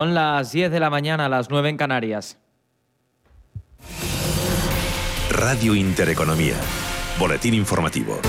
[0.00, 2.38] Son las 10 de la mañana, las 9 en Canarias.
[5.28, 6.54] Radio Intereconomía.
[7.18, 8.20] Boletín informativo.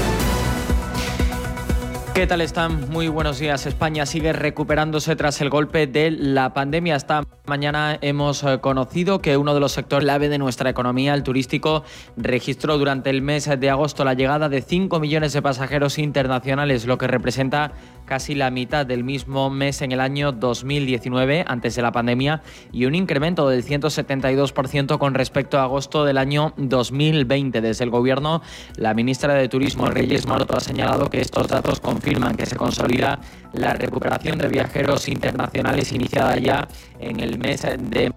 [2.20, 2.90] ¿Qué tal están?
[2.90, 3.66] Muy buenos días.
[3.66, 6.97] España sigue recuperándose tras el golpe de la pandemia.
[6.97, 11.24] Esta mañana hemos eh, conocido que uno de los sectores clave de nuestra economía, el
[11.24, 11.86] turístico,
[12.17, 16.98] registró durante el mes de agosto la llegada de 5 millones de pasajeros internacionales, lo
[16.98, 17.72] que representa
[18.09, 22.85] casi la mitad del mismo mes en el año 2019, antes de la pandemia, y
[22.85, 27.62] un incremento del 172% con respecto a agosto del año 2020.
[27.62, 28.41] Desde el Gobierno,
[28.77, 33.20] la ministra de Turismo, Reyes Maroto, ha señalado que estos datos confirman que se consolida
[33.53, 36.67] la recuperación de viajeros internacionales iniciada ya
[37.00, 38.12] en el mes de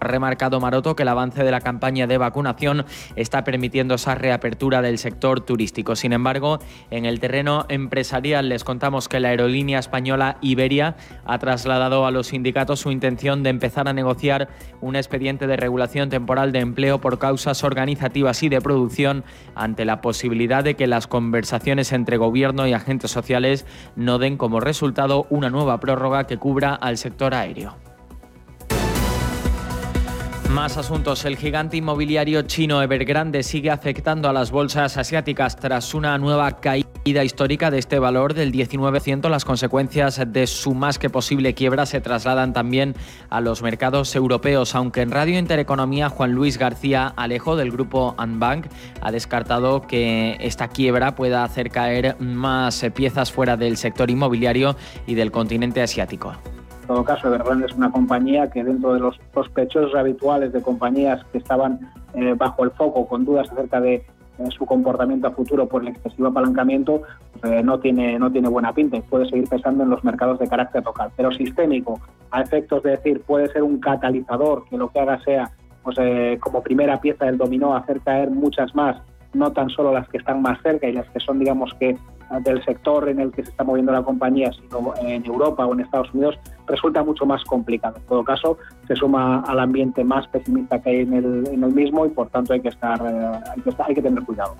[0.00, 2.84] ha remarcado Maroto que el avance de la campaña de vacunación
[3.16, 5.96] está permitiendo esa reapertura del sector turístico.
[5.96, 6.58] Sin embargo,
[6.90, 12.28] en el terreno empresarial les contamos que la aerolínea española Iberia ha trasladado a los
[12.28, 14.48] sindicatos su intención de empezar a negociar
[14.80, 20.00] un expediente de regulación temporal de empleo por causas organizativas y de producción ante la
[20.00, 23.66] posibilidad de que las conversaciones entre gobierno y agentes sociales
[23.96, 27.89] no den como resultado una nueva prórroga que cubra al sector aéreo.
[30.54, 31.24] Más asuntos.
[31.24, 37.22] El gigante inmobiliario chino Evergrande sigue afectando a las bolsas asiáticas tras una nueva caída
[37.22, 39.28] histórica de este valor del 19%.
[39.28, 42.96] Las consecuencias de su más que posible quiebra se trasladan también
[43.28, 48.66] a los mercados europeos, aunque en Radio Intereconomía Juan Luis García Alejo del grupo Anbank
[49.00, 55.14] ha descartado que esta quiebra pueda hacer caer más piezas fuera del sector inmobiliario y
[55.14, 56.34] del continente asiático
[56.90, 61.38] todo caso, Evergrande es una compañía que dentro de los sospechosos habituales de compañías que
[61.38, 61.78] estaban
[62.14, 64.04] eh, bajo el foco con dudas acerca de eh,
[64.48, 67.02] su comportamiento a futuro por el excesivo apalancamiento,
[67.44, 70.48] eh, no, tiene, no tiene buena pinta y puede seguir pesando en los mercados de
[70.48, 71.12] carácter local.
[71.16, 72.00] Pero sistémico,
[72.32, 75.48] a efectos de decir, puede ser un catalizador que lo que haga sea,
[75.84, 75.96] pues,
[76.40, 78.96] como primera pieza del dominó, hacer caer muchas más
[79.32, 81.96] no tan solo las que están más cerca y las que son, digamos que,
[82.38, 85.80] del sector en el que se está moviendo la compañía, sino en Europa o en
[85.80, 87.96] Estados Unidos, resulta mucho más complicado.
[87.96, 92.10] En todo caso, se suma al ambiente más pesimista que hay en el, mismo y,
[92.10, 94.56] por tanto, hay que, estar, eh, hay que, estar, hay que tener cuidado.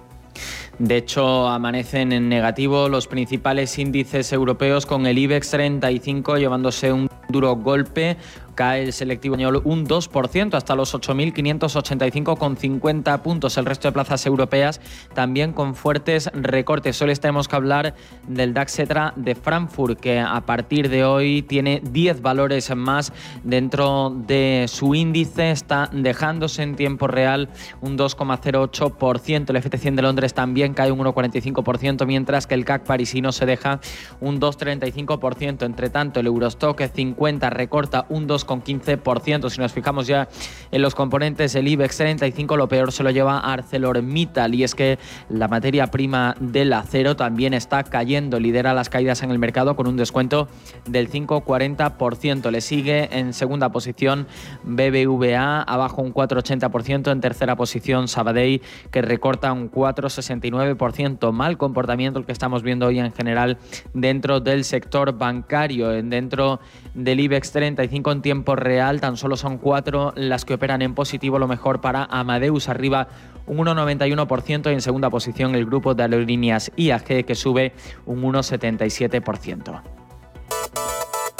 [0.78, 7.08] De hecho, amanecen en negativo los principales índices europeos con el IBEX 35 llevándose un
[7.28, 8.16] duro golpe,
[8.60, 13.56] Cae el selectivo español un 2% hasta los 8.585,50 puntos.
[13.56, 14.82] El resto de plazas europeas
[15.14, 17.00] también con fuertes recortes.
[17.00, 17.94] Hoy les tenemos que hablar
[18.28, 24.10] del DAX Cetra de Frankfurt, que a partir de hoy tiene 10 valores más dentro
[24.10, 25.52] de su índice.
[25.52, 27.48] Está dejándose en tiempo real
[27.80, 29.48] un 2,08%.
[29.48, 33.80] El FT100 de Londres también cae un 1,45%, mientras que el CAC parisino se deja
[34.20, 35.64] un 2,35%.
[35.64, 38.49] Entre tanto, el Eurostock 50 recorta un 2,5%.
[38.50, 39.50] 2,15%.
[39.50, 40.28] Si nos fijamos ya
[40.70, 44.98] en los componentes, el IBEX 35 lo peor se lo lleva ArcelorMittal y es que
[45.28, 49.86] la materia prima del acero también está cayendo, lidera las caídas en el mercado con
[49.86, 50.48] un descuento
[50.86, 52.50] del 5,40%.
[52.50, 54.26] Le sigue en segunda posición
[54.64, 61.32] BBVA, abajo un 4,80%, en tercera posición Sabadell que recorta un 4,69%.
[61.32, 63.58] Mal comportamiento el que estamos viendo hoy en general
[63.94, 66.60] dentro del sector bancario, dentro
[66.94, 71.38] del IBEX 35 en tiempo real, tan solo son cuatro las que operan en positivo,
[71.38, 73.08] lo mejor para Amadeus arriba
[73.46, 77.72] un 1,91% y en segunda posición el grupo de aerolíneas IAG que sube
[78.06, 79.82] un 1,77%.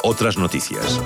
[0.02, 1.00] Otras noticias.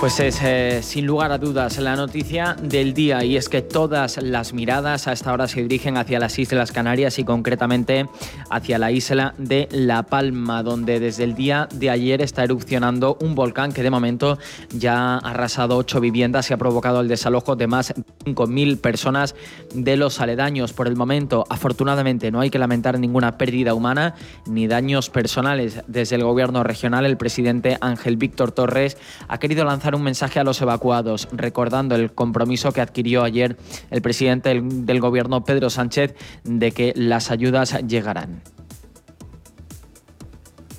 [0.00, 4.22] Pues es eh, sin lugar a dudas la noticia del día y es que todas
[4.22, 8.06] las miradas a esta hora se dirigen hacia las Islas Canarias y concretamente
[8.50, 13.34] hacia la isla de La Palma, donde desde el día de ayer está erupcionando un
[13.34, 14.38] volcán que de momento
[14.74, 19.34] ya ha arrasado ocho viviendas y ha provocado el desalojo de más de 5.000 personas
[19.74, 20.74] de los aledaños.
[20.74, 24.14] Por el momento, afortunadamente, no hay que lamentar ninguna pérdida humana
[24.46, 25.82] ni daños personales.
[25.86, 30.44] Desde el gobierno regional, el presidente Ángel Víctor Torres ha querido lanzar un mensaje a
[30.44, 33.56] los evacuados, recordando el compromiso que adquirió ayer
[33.90, 36.14] el presidente del, gobierno, Pedro Sánchez,
[36.44, 38.42] de que las ayudas llegarán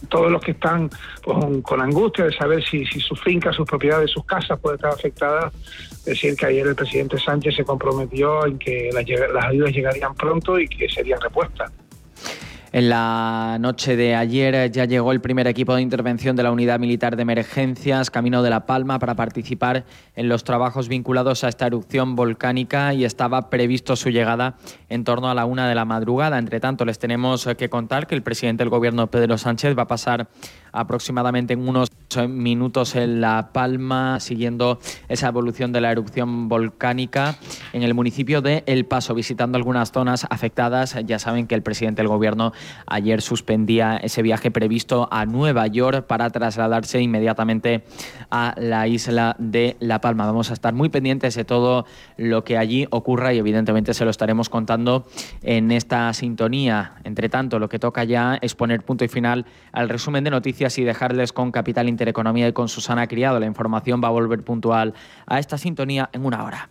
[0.10, 0.90] todos los que están
[1.24, 4.92] pues, con angustia de saber si, si su finca, sus propiedades, sus casas pueden estar
[4.92, 5.52] afectadas,
[6.06, 10.68] decir que ayer el presidente Sánchez se comprometió en que las ayudas llegarían pronto y
[10.68, 11.72] que serían repuestas.
[12.76, 16.78] En la noche de ayer ya llegó el primer equipo de intervención de la Unidad
[16.78, 21.68] Militar de Emergencias Camino de la Palma para participar en los trabajos vinculados a esta
[21.68, 24.58] erupción volcánica y estaba previsto su llegada
[24.90, 26.38] en torno a la una de la madrugada.
[26.38, 29.88] Entre tanto, les tenemos que contar que el presidente del Gobierno, Pedro Sánchez, va a
[29.88, 30.28] pasar
[30.72, 31.90] aproximadamente en unos
[32.28, 37.38] minutos en La Palma, siguiendo esa evolución de la erupción volcánica
[37.74, 40.96] en el municipio de El Paso, visitando algunas zonas afectadas.
[41.06, 42.52] Ya saben que el presidente del gobierno
[42.88, 47.84] ayer suspendía ese viaje previsto a Nueva York para trasladarse inmediatamente
[48.30, 50.26] a la isla de La Palma.
[50.26, 51.86] Vamos a estar muy pendientes de todo
[52.18, 54.75] lo que allí ocurra y evidentemente se lo estaremos contando
[55.42, 56.96] en esta sintonía.
[57.04, 60.78] Entre tanto, lo que toca ya es poner punto y final al resumen de noticias
[60.78, 63.40] y dejarles con Capital Intereconomía y con Susana Criado.
[63.40, 64.94] La información va a volver puntual
[65.26, 66.70] a esta sintonía en una hora.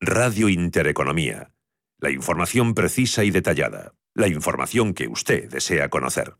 [0.00, 1.50] Radio Intereconomía.
[1.98, 3.94] La información precisa y detallada.
[4.14, 6.36] La información que usted desea conocer.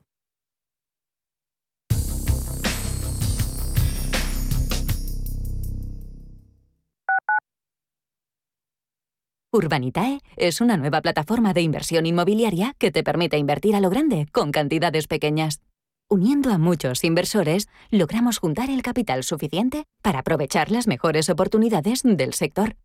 [9.56, 14.26] Urbanitae es una nueva plataforma de inversión inmobiliaria que te permite invertir a lo grande
[14.30, 15.62] con cantidades pequeñas.
[16.10, 22.34] Uniendo a muchos inversores, logramos juntar el capital suficiente para aprovechar las mejores oportunidades del
[22.34, 22.76] sector.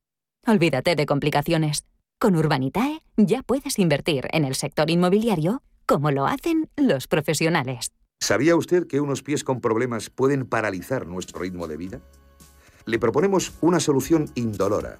[0.48, 1.84] Olvídate de complicaciones.
[2.18, 7.92] Con Urbanitae ya puedes invertir en el sector inmobiliario como lo hacen los profesionales.
[8.22, 12.02] ¿Sabía usted que unos pies con problemas pueden paralizar nuestro ritmo de vida?
[12.86, 15.00] Le proponemos una solución indolora,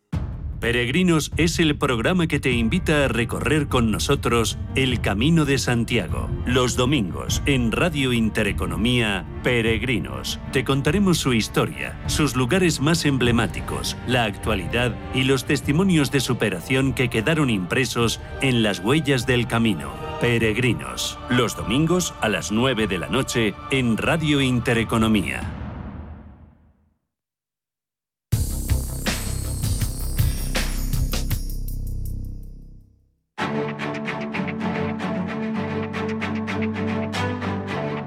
[0.61, 6.29] Peregrinos es el programa que te invita a recorrer con nosotros el Camino de Santiago.
[6.45, 10.39] Los domingos en Radio Intereconomía, Peregrinos.
[10.51, 16.93] Te contaremos su historia, sus lugares más emblemáticos, la actualidad y los testimonios de superación
[16.93, 19.91] que quedaron impresos en las huellas del camino.
[20.21, 21.17] Peregrinos.
[21.31, 25.60] Los domingos a las 9 de la noche en Radio Intereconomía.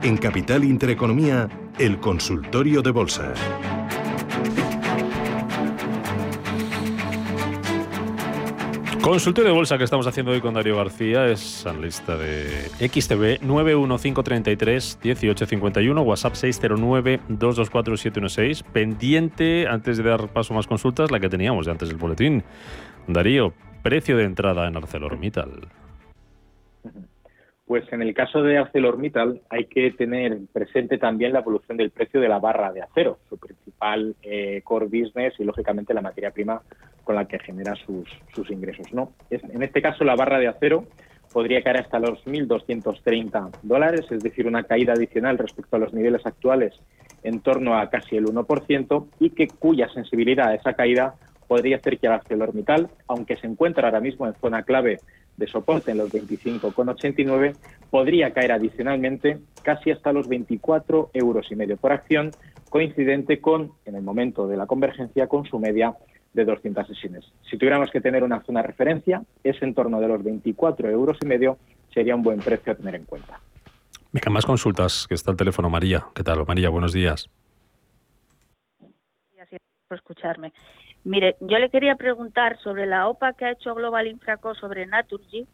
[0.04, 1.48] En Capital Intereconomía,
[1.78, 3.32] el consultorio de bolsa.
[9.00, 14.98] Consultorio de bolsa que estamos haciendo hoy con Darío García es analista de XTB 91533
[15.02, 21.30] 1851 WhatsApp 609 224 716 pendiente antes de dar paso a más consultas la que
[21.30, 22.44] teníamos de antes del boletín
[23.06, 25.68] Darío precio de entrada en ArcelorMittal
[27.74, 32.20] pues en el caso de ArcelorMittal hay que tener presente también la evolución del precio
[32.20, 36.62] de la barra de acero, su principal eh, core business y lógicamente la materia prima
[37.02, 38.06] con la que genera sus,
[38.48, 38.86] ingresos.
[38.92, 39.10] ¿no?
[39.28, 40.84] en este caso la barra de acero
[41.32, 46.24] podría caer hasta los 1.230 dólares, es decir, una caída adicional respecto a los niveles
[46.24, 46.74] actuales
[47.24, 51.16] en torno a casi el 1% y que cuya sensibilidad a esa caída
[51.46, 54.98] podría hacer que ArcelorMittal, aunque se encuentra ahora mismo en zona clave
[55.36, 57.56] de soporte en los 25,89,
[57.90, 62.30] podría caer adicionalmente casi hasta los 24 euros y medio por acción,
[62.70, 65.94] coincidente con, en el momento de la convergencia, con su media
[66.32, 67.24] de 200 sesiones.
[67.48, 71.16] Si tuviéramos que tener una zona de referencia, ese en torno de los 24 euros
[71.22, 71.58] y medio
[71.92, 73.40] sería un buen precio a tener en cuenta.
[74.12, 76.06] Venga, más consultas, que está el teléfono María.
[76.14, 76.68] ¿Qué tal, María?
[76.68, 77.28] Buenos días.
[79.34, 80.52] Gracias por escucharme.
[81.04, 85.46] Mire, yo le quería preguntar sobre la OPA que ha hecho Global Infraco sobre Naturgy,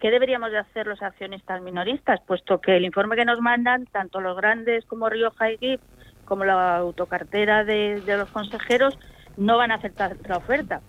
[0.00, 2.20] ¿qué deberíamos de hacer los accionistas minoristas?
[2.26, 5.80] Puesto que el informe que nos mandan, tanto los grandes como Rioja y GIF,
[6.24, 8.98] como la autocartera de, los consejeros,
[9.36, 10.80] no van a aceptar la oferta,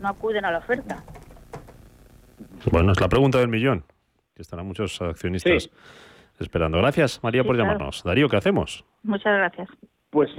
[0.00, 1.04] no acuden a la oferta.
[2.72, 3.84] Bueno, es la pregunta del millón,
[4.34, 5.70] que estarán muchos accionistas
[6.40, 6.78] esperando.
[6.78, 8.02] Gracias, María, por llamarnos.
[8.02, 8.84] Darío, ¿qué hacemos?
[9.04, 9.68] Muchas gracias.
[10.10, 10.30] Pues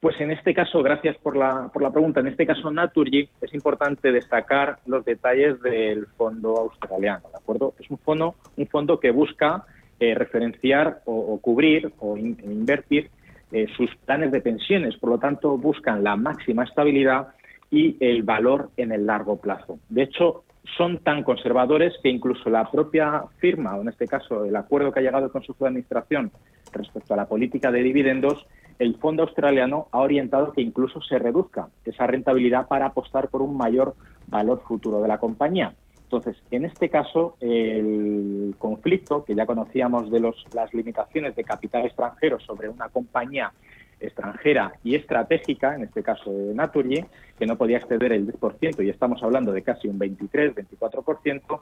[0.00, 3.54] Pues en este caso, gracias por la, por la pregunta, en este caso Naturgy es
[3.54, 7.74] importante destacar los detalles del fondo australiano, ¿de acuerdo?
[7.78, 9.64] Es un fondo, un fondo que busca
[9.98, 13.10] eh, referenciar o, cubrir o invertir
[13.52, 17.28] eh, sus planes de pensiones, por lo tanto buscan la máxima estabilidad
[17.70, 19.78] y el valor en el largo plazo.
[19.88, 20.44] De hecho,
[20.76, 25.00] son tan conservadores que incluso la propia firma, o en este caso el acuerdo que
[25.00, 26.30] ha llegado el Consejo de Administración
[26.72, 28.46] respecto a la política de dividendos,
[28.78, 33.56] el fondo australiano ha orientado que incluso se reduzca esa rentabilidad para apostar por un
[33.56, 33.94] mayor
[34.26, 35.74] valor futuro de la compañía.
[36.02, 41.84] Entonces, en este caso, el conflicto que ya conocíamos de los, las limitaciones de capital
[41.84, 43.52] extranjero sobre una compañía
[44.00, 47.04] extranjera y estratégica, en este caso de Naturgy,
[47.38, 51.60] que no podía exceder el 10% y estamos hablando de casi un 23-24%,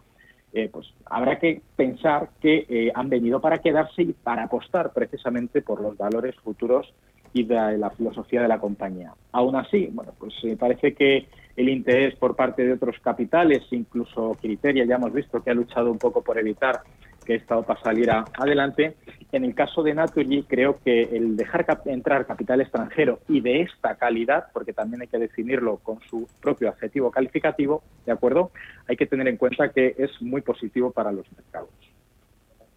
[0.52, 5.62] eh, pues habrá que pensar que eh, han venido para quedarse y para apostar precisamente
[5.62, 6.92] por los valores futuros
[7.32, 9.12] y de la filosofía de la compañía.
[9.32, 11.26] Aún así, bueno, pues eh, parece que
[11.56, 15.90] el interés por parte de otros capitales, incluso Criteria, ya hemos visto que ha luchado
[15.90, 16.82] un poco por evitar
[17.24, 18.96] que esta OPA saliera adelante.
[19.32, 23.96] En el caso de Naturgy, creo que el dejar entrar capital extranjero y de esta
[23.96, 28.52] calidad, porque también hay que definirlo con su propio adjetivo calificativo, ¿de acuerdo?
[28.88, 31.70] Hay que tener en cuenta que es muy positivo para los mercados.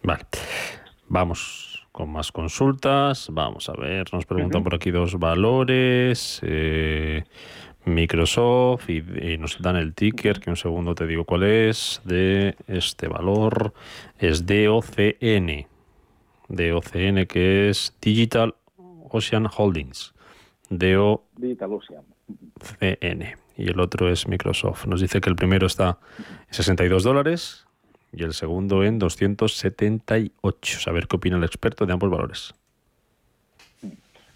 [0.02, 0.24] Vale.
[1.08, 3.28] Vamos con más consultas.
[3.32, 6.40] Vamos a ver, nos preguntan por aquí dos valores.
[6.42, 7.24] Eh,
[7.84, 9.02] Microsoft y,
[9.38, 13.72] nos dan el ticker, que un segundo te digo cuál es, de este valor,
[14.18, 15.66] es DOCN.
[16.48, 18.54] DOCN que es Digital
[19.10, 20.14] Ocean Holdings.
[20.70, 22.04] DO Digital Ocean.
[22.78, 23.36] CN.
[23.56, 24.86] Y el otro es Microsoft.
[24.86, 27.67] Nos dice que el primero está en 62 dólares
[28.12, 30.90] y el segundo en 278.
[30.90, 32.54] A ver qué opina el experto de ambos valores.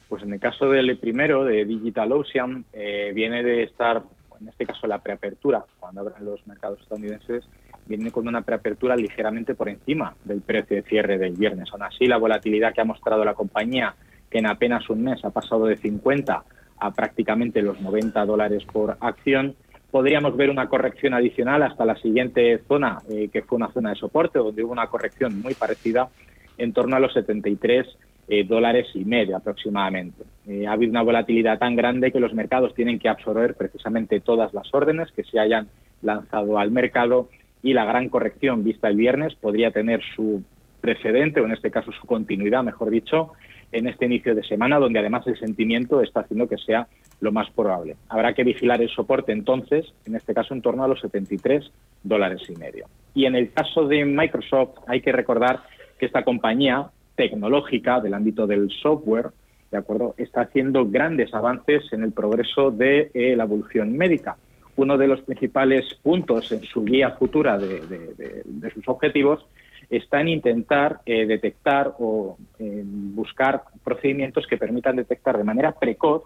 [0.08, 4.02] Pues en el caso del primero, de Digital Ocean, eh, viene de estar,
[4.40, 7.44] en este caso la preapertura, cuando abren los mercados estadounidenses,
[7.86, 11.70] viene con una preapertura ligeramente por encima del precio de cierre del viernes.
[11.72, 13.94] Aún así, la volatilidad que ha mostrado la compañía,
[14.30, 16.44] que en apenas un mes ha pasado de 50
[16.78, 19.56] a prácticamente los 90 dólares por acción,
[19.92, 23.96] podríamos ver una corrección adicional hasta la siguiente zona, eh, que fue una zona de
[23.96, 26.08] soporte, donde hubo una corrección muy parecida
[26.56, 27.86] en torno a los 73
[28.28, 30.24] eh, dólares y medio aproximadamente.
[30.48, 34.54] Eh, ha habido una volatilidad tan grande que los mercados tienen que absorber precisamente todas
[34.54, 35.68] las órdenes que se hayan
[36.00, 37.28] lanzado al mercado
[37.62, 40.42] y la gran corrección vista el viernes podría tener su
[40.80, 43.32] precedente, o en este caso su continuidad, mejor dicho,
[43.70, 46.88] en este inicio de semana, donde además el sentimiento está haciendo que sea
[47.22, 47.96] lo más probable.
[48.08, 51.70] Habrá que vigilar el soporte entonces, en este caso en torno a los 73
[52.02, 52.86] dólares y medio.
[53.14, 55.60] Y en el caso de Microsoft hay que recordar
[55.98, 59.30] que esta compañía tecnológica del ámbito del software,
[59.70, 60.14] ¿de acuerdo?
[60.18, 64.36] Está haciendo grandes avances en el progreso de eh, la evolución médica.
[64.74, 68.42] Uno de los principales puntos en su guía futura de,
[68.74, 69.46] sus objetivos
[69.90, 76.24] está en intentar eh, detectar o buscar procedimientos que permitan detectar de manera precoz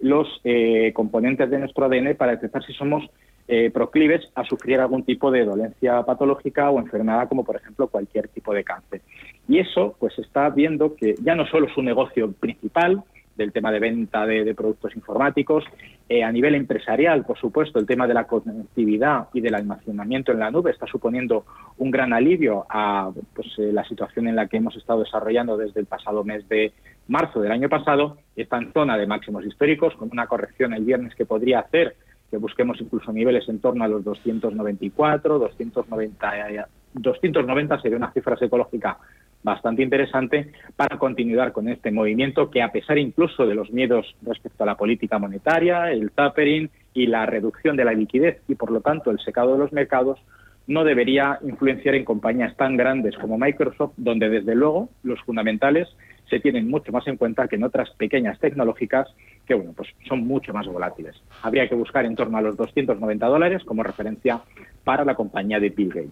[0.00, 3.04] los eh, componentes de nuestro ADN para detectar si somos
[3.48, 8.28] eh, proclives a sufrir algún tipo de dolencia patológica o enfermedad, como por ejemplo cualquier
[8.28, 9.02] tipo de cáncer.
[9.48, 13.04] Y eso, pues, está viendo que ya no solo es un negocio principal
[13.36, 15.64] del tema de venta de, productos informáticos,
[16.08, 20.38] eh, a nivel empresarial, por supuesto, el tema de la conectividad y del almacenamiento en
[20.38, 21.44] la nube está suponiendo
[21.78, 25.80] un gran alivio a pues, eh, la situación en la que hemos estado desarrollando desde
[25.80, 26.72] el pasado mes de
[27.08, 28.18] marzo del año pasado.
[28.34, 31.96] Está en zona de máximos históricos, con una corrección el viernes que podría hacer
[32.30, 38.98] que busquemos incluso niveles en torno a los 294, 290, 290 sería una cifra psicológica
[39.42, 44.64] bastante interesante para continuar con este movimiento que a pesar incluso de los miedos respecto
[44.64, 48.80] a la política monetaria, el tapering y la reducción de la liquidez y por lo
[48.80, 50.18] tanto el secado de los mercados
[50.66, 55.88] no debería influenciar en compañías tan grandes como Microsoft, donde desde luego los fundamentales
[56.28, 59.08] se tienen mucho más en cuenta que en otras pequeñas tecnológicas
[59.46, 61.14] que bueno, pues son mucho más volátiles.
[61.42, 64.40] Habría que buscar en torno a los 290 dólares como referencia
[64.84, 66.10] para la compañía de Bill Gates.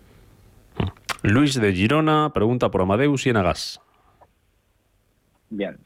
[1.23, 3.81] Luis de Girona pregunta por Amadeus y Enagas.
[5.51, 5.77] Bien.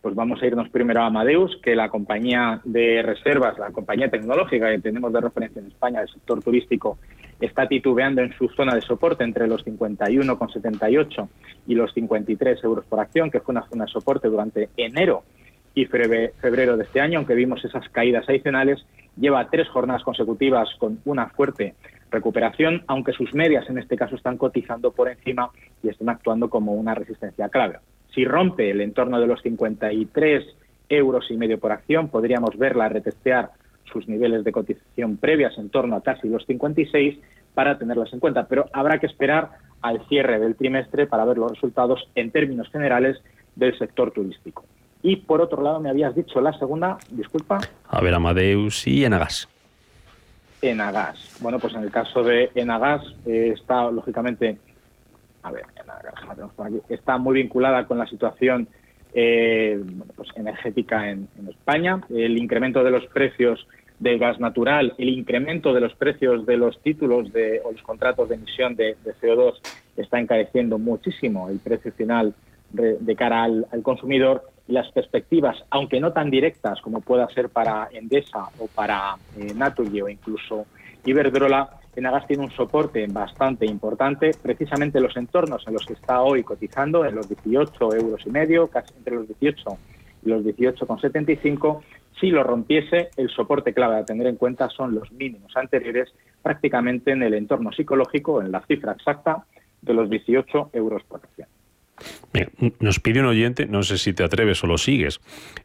[0.00, 4.70] Pues vamos a irnos primero a Amadeus, que la compañía de reservas, la compañía tecnológica
[4.70, 6.98] que tenemos de referencia en España del sector turístico,
[7.40, 11.28] está titubeando en su zona de soporte entre los 51,78
[11.66, 15.24] y los 53 euros por acción, que fue una zona de soporte durante enero
[15.74, 21.00] y febrero de este año, aunque vimos esas caídas adicionales, lleva tres jornadas consecutivas con
[21.04, 21.74] una fuerte
[22.10, 25.50] recuperación, aunque sus medias en este caso están cotizando por encima
[25.82, 27.78] y están actuando como una resistencia clave.
[28.14, 30.46] Si rompe el entorno de los 53
[30.88, 32.08] euros y medio por acción.
[32.08, 33.50] Podríamos verla retestear
[33.92, 37.18] sus niveles de cotización previas en torno a casi los 56
[37.54, 39.50] para tenerlas en cuenta, pero habrá que esperar
[39.82, 43.18] al cierre del trimestre para ver los resultados en términos generales
[43.54, 44.64] del sector turístico.
[45.02, 47.60] Y por otro lado, me habías dicho la segunda, disculpa.
[47.88, 49.48] A ver, Amadeus y Enagas.
[50.60, 51.38] Enagas.
[51.40, 54.58] Bueno, pues en el caso de Enagas eh, está lógicamente,
[55.42, 58.68] a ver, Enagas, por aquí, está muy vinculada con la situación
[59.18, 59.82] eh,
[60.14, 62.02] pues energética en, España.
[62.10, 63.66] El incremento de los precios
[63.98, 68.28] del gas natural, el incremento de los precios de los títulos de, o los contratos
[68.28, 69.54] de emisión de, CO2
[69.96, 72.34] está encareciendo muchísimo el precio final
[72.72, 77.88] de, cara al, consumidor y las perspectivas, aunque no tan directas como pueda ser para
[77.92, 80.66] Endesa o para eh, o incluso
[81.06, 86.42] Iberdrola, Enagas tiene un soporte bastante importante, precisamente los entornos en los que está hoy
[86.42, 89.78] cotizando, en los 18 euros y medio, casi entre los 18
[90.24, 91.80] y los 18,75.
[92.20, 96.12] Si lo rompiese, el soporte clave a tener en cuenta son los mínimos anteriores,
[96.42, 99.46] prácticamente en el entorno psicológico, en la cifra exacta
[99.80, 101.48] de los 18 euros por acción.
[102.78, 105.20] nos pide un oyente, no sé si te atreves o lo sigues,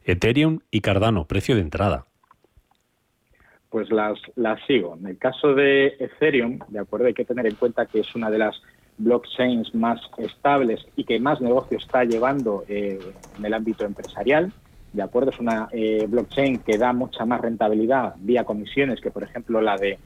[0.06, 2.06] Ethereum y Cardano, precio de entrada
[3.72, 4.98] pues las, las sigo.
[5.00, 8.30] En el caso de Ethereum, de acuerdo, hay que tener en cuenta que es una
[8.30, 8.62] de las
[8.98, 13.00] blockchains más estables y que más negocio está llevando eh,
[13.38, 14.51] en el ámbito empresarial.
[14.92, 19.24] De acuerdo, es una eh, blockchain que da mucha más rentabilidad vía comisiones que, por
[19.24, 19.98] ejemplo, la de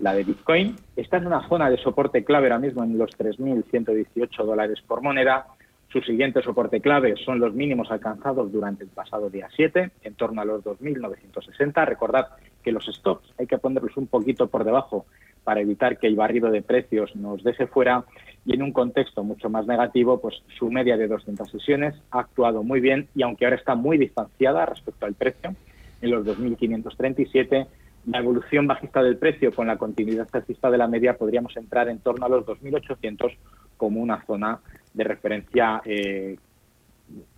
[0.00, 0.74] la de Bitcoin.
[0.96, 5.46] Está en una zona de soporte clave ahora mismo en los 3.118 dólares por moneda.
[5.92, 10.40] Su siguiente soporte clave son los mínimos alcanzados durante el pasado día 7, en torno
[10.40, 11.84] a los 2.960.
[11.86, 12.28] Recordad
[12.64, 15.04] que los stocks hay que ponerlos un poquito por debajo
[15.44, 18.04] para evitar que el barrido de precios nos deje fuera
[18.46, 22.62] y en un contexto mucho más negativo, pues su media de 200 sesiones ha actuado
[22.62, 25.54] muy bien y aunque ahora está muy distanciada respecto al precio,
[26.00, 27.66] en los 2.537,
[28.06, 31.98] la evolución bajista del precio con la continuidad alcista de la media podríamos entrar en
[31.98, 33.36] torno a los 2.800
[33.76, 34.60] como una zona
[34.94, 36.36] de referencia eh,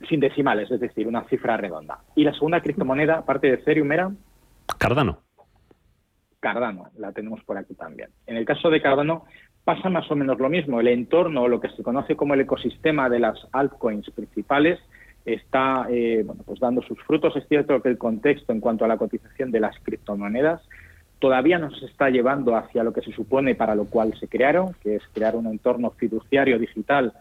[0.09, 1.99] sin decimales, es decir, una cifra redonda.
[2.15, 4.11] Y la segunda criptomoneda, aparte de Ethereum, era
[4.79, 5.19] Cardano.
[6.41, 8.11] Cardano, la tenemos por aquí también.
[8.27, 9.25] En el caso de Cardano
[9.65, 10.81] pasa más o menos lo mismo.
[10.81, 14.79] El entorno, lo que se conoce como el ecosistema de las altcoins principales,
[15.25, 17.35] está eh, bueno, pues dando sus frutos.
[17.37, 20.61] Es cierto que el contexto en cuanto a la cotización de las criptomonedas
[21.19, 24.75] todavía no se está llevando hacia lo que se supone para lo cual se crearon,
[24.83, 27.15] que es crear un entorno fiduciario digital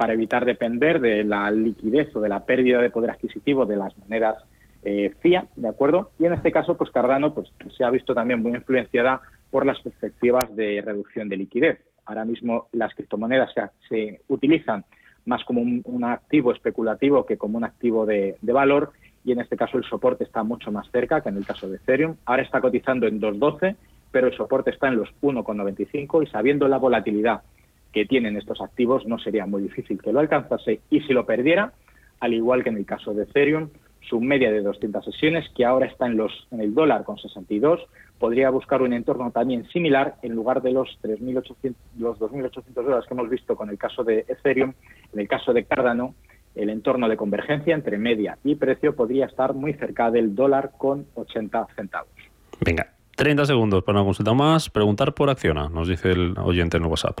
[0.00, 3.94] para evitar depender de la liquidez o de la pérdida de poder adquisitivo de las
[3.98, 4.42] monedas
[4.82, 6.12] eh, FIA, ¿de acuerdo?
[6.18, 9.78] Y en este caso, pues Cardano pues, se ha visto también muy influenciada por las
[9.80, 11.80] perspectivas de reducción de liquidez.
[12.06, 13.50] Ahora mismo las criptomonedas
[13.90, 14.86] se, utilizan
[15.26, 19.76] más como un, activo especulativo que como un activo de, valor y en este caso
[19.76, 22.16] el soporte está mucho más cerca que en el caso de Ethereum.
[22.24, 23.76] Ahora está cotizando en 2.12,
[24.10, 27.42] pero el soporte está en los 1.95 y sabiendo la volatilidad
[27.92, 31.72] que tienen estos activos no sería muy difícil que lo alcanzase y si lo perdiera,
[32.20, 33.68] al igual que en el caso de Ethereum,
[34.08, 37.80] su media de 200 sesiones, que ahora está en, los, en el dólar con 62,
[38.18, 43.14] podría buscar un entorno también similar en lugar de los 3.800, los 2.800 dólares que
[43.14, 44.72] hemos visto con el caso de Ethereum,
[45.12, 46.14] en el caso de Cardano,
[46.54, 51.06] el entorno de convergencia entre media y precio podría estar muy cerca del dólar con
[51.14, 52.10] 80 centavos.
[52.64, 54.68] Venga, 30 segundos para una consulta más.
[54.68, 57.20] Preguntar por Acciona, nos dice el oyente en el WhatsApp.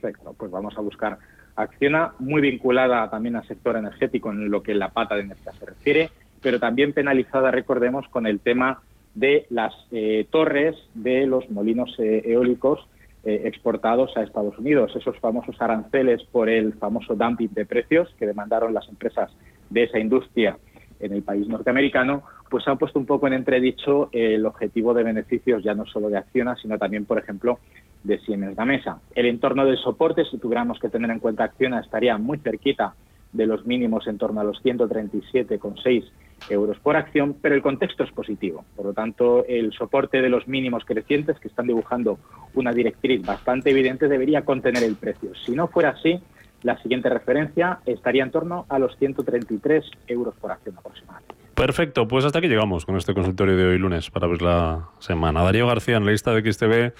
[0.00, 1.18] Perfecto, pues vamos a buscar
[1.58, 5.66] Acciona muy vinculada también al sector energético en lo que la pata de energía se
[5.66, 8.80] refiere, pero también penalizada, recordemos, con el tema
[9.16, 12.86] de las eh, torres de los molinos eh, eólicos
[13.24, 18.26] eh, exportados a Estados Unidos, esos famosos aranceles por el famoso dumping de precios que
[18.28, 19.28] demandaron las empresas
[19.68, 20.56] de esa industria
[21.00, 25.62] en el país norteamericano, pues han puesto un poco en entredicho el objetivo de beneficios
[25.62, 27.58] ya no solo de Acciona, sino también, por ejemplo,
[28.04, 29.00] de Siemens Gamesa.
[29.14, 32.94] El entorno del soporte, si tuviéramos que tener en cuenta Acciona, estaría muy cerquita
[33.32, 36.04] de los mínimos en torno a los 137,6
[36.48, 38.64] euros por acción, pero el contexto es positivo.
[38.74, 42.18] Por lo tanto, el soporte de los mínimos crecientes, que están dibujando
[42.54, 45.32] una directriz bastante evidente, debería contener el precio.
[45.44, 46.20] Si no fuera así,
[46.62, 51.37] la siguiente referencia estaría en torno a los 133 euros por acción aproximadamente.
[51.58, 55.42] Perfecto, pues hasta aquí llegamos con este consultorio de hoy lunes para ver la semana.
[55.42, 56.94] Darío García, en la lista de XTV,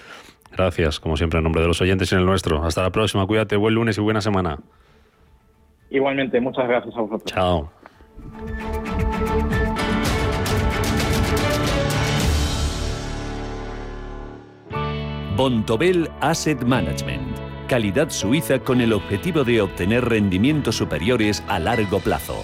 [0.51, 2.63] Gracias, como siempre, en nombre de los oyentes y en el nuestro.
[2.63, 4.57] Hasta la próxima, cuídate, buen lunes y buena semana.
[5.89, 7.23] Igualmente, muchas gracias a vosotros.
[7.25, 7.71] Chao.
[15.35, 22.43] Bontobel Asset Management calidad suiza con el objetivo de obtener rendimientos superiores a largo plazo.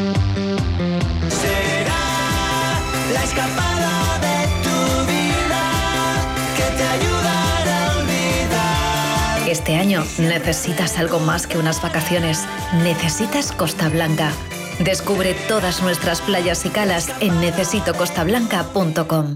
[9.71, 12.45] Este año necesitas algo más que unas vacaciones.
[12.83, 14.33] Necesitas Costa Blanca.
[14.83, 19.35] Descubre todas nuestras playas y calas en necesitocostablanca.com.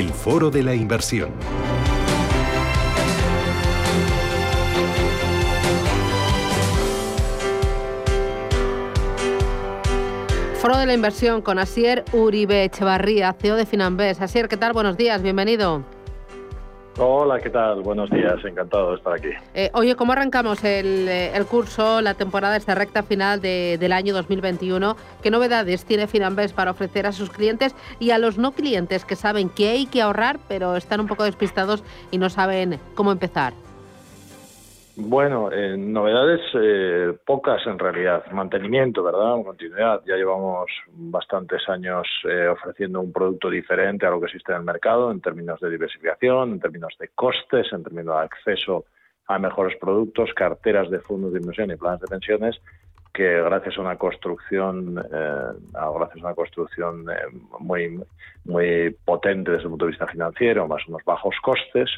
[0.00, 1.28] El Foro de la Inversión.
[10.54, 14.22] Foro de la Inversión con Asier Uribe Echevarría, CEO de Finambés.
[14.22, 14.72] Asier, ¿qué tal?
[14.72, 15.84] Buenos días, bienvenido.
[17.02, 17.80] Hola, ¿qué tal?
[17.80, 19.28] Buenos días, encantado de estar aquí.
[19.54, 23.92] Eh, oye, ¿cómo arrancamos el, eh, el curso, la temporada, esta recta final de- del
[23.92, 24.96] año 2021?
[25.22, 29.16] ¿Qué novedades tiene Finambés para ofrecer a sus clientes y a los no clientes que
[29.16, 33.54] saben que hay que ahorrar, pero están un poco despistados y no saben cómo empezar?
[35.02, 38.22] Bueno, eh, novedades eh, pocas en realidad.
[38.32, 39.42] Mantenimiento, ¿verdad?
[39.42, 40.02] Continuidad.
[40.06, 44.64] Ya llevamos bastantes años eh, ofreciendo un producto diferente a lo que existe en el
[44.64, 48.84] mercado en términos de diversificación, en términos de costes, en términos de acceso
[49.26, 52.60] a mejores productos, carteras de fondos de inversión y planes de pensiones
[53.12, 55.42] que gracias a una construcción eh,
[55.74, 57.16] a- gracias una construcción eh,
[57.58, 58.00] muy
[58.44, 61.90] muy potente desde el punto de vista financiero más unos bajos costes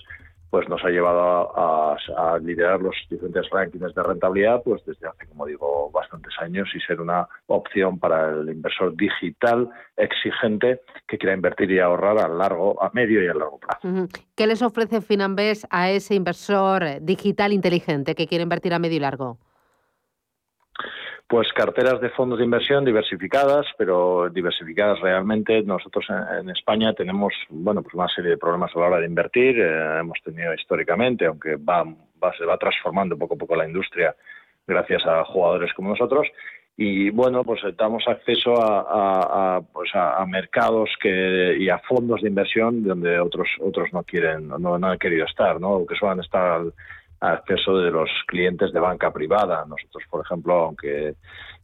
[0.52, 5.46] pues nos ha llevado a, liderar los diferentes rankings de rentabilidad pues desde hace como
[5.46, 11.70] digo bastantes años y ser una opción para el inversor digital exigente que quiera invertir
[11.70, 14.08] y ahorrar a largo a medio y a largo plazo.
[14.36, 19.00] ¿Qué les ofrece Finambés a ese inversor digital inteligente que quiere invertir a medio y
[19.00, 19.38] largo?
[21.32, 25.62] Pues carteras de fondos de inversión diversificadas, pero diversificadas realmente.
[25.62, 26.04] Nosotros
[26.38, 29.58] en, España tenemos, bueno, pues una serie de problemas a la hora de invertir.
[29.58, 34.14] Eh, hemos tenido históricamente, aunque va, va- se va transformando poco a poco la industria
[34.66, 36.28] gracias a jugadores como nosotros.
[36.76, 42.84] Y bueno, pues damos acceso a, pues a, mercados que, y a fondos de inversión
[42.84, 45.86] donde otros otros no quieren, no, no han querido estar, ¿no?
[45.86, 46.60] Que suelen estar
[47.22, 49.64] acceso de los clientes de banca privada.
[49.66, 51.14] Nosotros, por ejemplo, aunque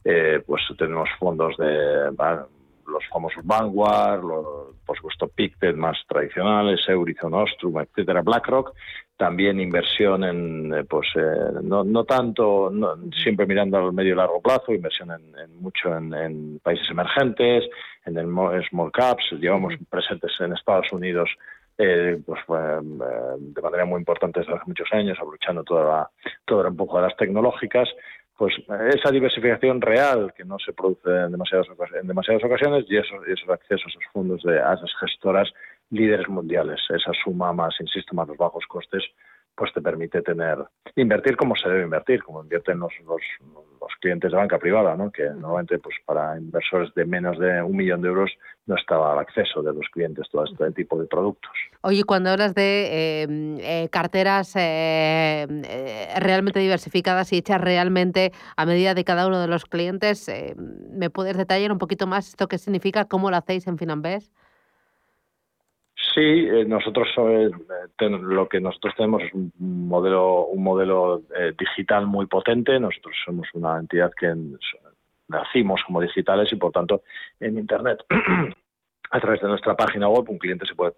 [0.03, 2.47] eh, pues tenemos fondos de va-
[2.87, 8.73] los famosos Vanguard, los, por supuesto Pictet más tradicionales, Eurizon, Ostrum, etcétera, BlackRock,
[9.15, 14.17] también inversión en, eh, pues eh, no, no tanto, no- siempre mirando al medio y
[14.17, 17.69] largo plazo, inversión en, en mucho en, en países emergentes,
[18.05, 18.27] en el
[18.69, 21.29] small caps, llevamos presentes en Estados Unidos
[21.81, 22.79] eh, pues eh,
[23.39, 26.09] de manera muy importante desde hace muchos años, aprovechando toda la,
[26.43, 27.87] todo el empuje de las tecnológicas,
[28.37, 31.67] pues eh, esa diversificación real que no se produce en demasiadas,
[32.01, 35.49] en demasiadas ocasiones y esos, y esos accesos a esos fondos de a esas gestoras
[35.89, 39.03] líderes mundiales, esa suma más, insisto, más los bajos costes,
[39.55, 40.57] pues te permite tener,
[40.95, 43.21] invertir como se debe invertir, como invierten los, los,
[43.81, 45.11] los clientes de banca privada, ¿no?
[45.11, 48.31] que normalmente pues para inversores de menos de un millón de euros
[48.65, 51.51] no estaba al acceso de los clientes todo este tipo de productos.
[51.81, 53.27] Oye, cuando hablas de eh,
[53.59, 59.47] eh, carteras eh, eh, realmente diversificadas y hechas realmente a medida de cada uno de
[59.47, 63.05] los clientes, eh, ¿me puedes detallar un poquito más esto qué significa?
[63.05, 64.31] ¿Cómo lo hacéis en Finambés?
[66.13, 67.51] Sí, eh, nosotros eh,
[67.99, 72.79] lo que nosotros tenemos es un modelo un modelo eh, digital muy potente.
[72.79, 74.33] Nosotros somos una entidad que
[75.27, 77.03] nacimos como digitales y por tanto
[77.39, 78.03] en internet
[79.11, 80.93] a través de nuestra página web un cliente se puede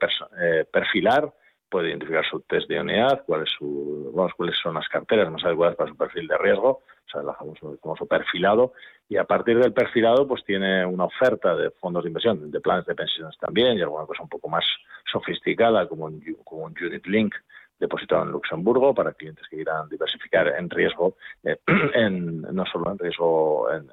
[0.72, 1.32] perfilar
[1.72, 5.44] puede identificar su test de idoneidad, cuál es su, vamos, cuáles son las carteras más
[5.46, 8.74] adecuadas para su perfil de riesgo, o sea, el famoso, el famoso perfilado,
[9.08, 12.86] y a partir del perfilado pues tiene una oferta de fondos de inversión, de planes
[12.86, 14.66] de pensiones también, y alguna cosa un poco más
[15.10, 17.36] sofisticada como un, como un Unit Link
[17.80, 21.58] depositado en Luxemburgo para clientes que quieran diversificar en riesgo, eh,
[21.96, 23.88] en, no solo en riesgo en,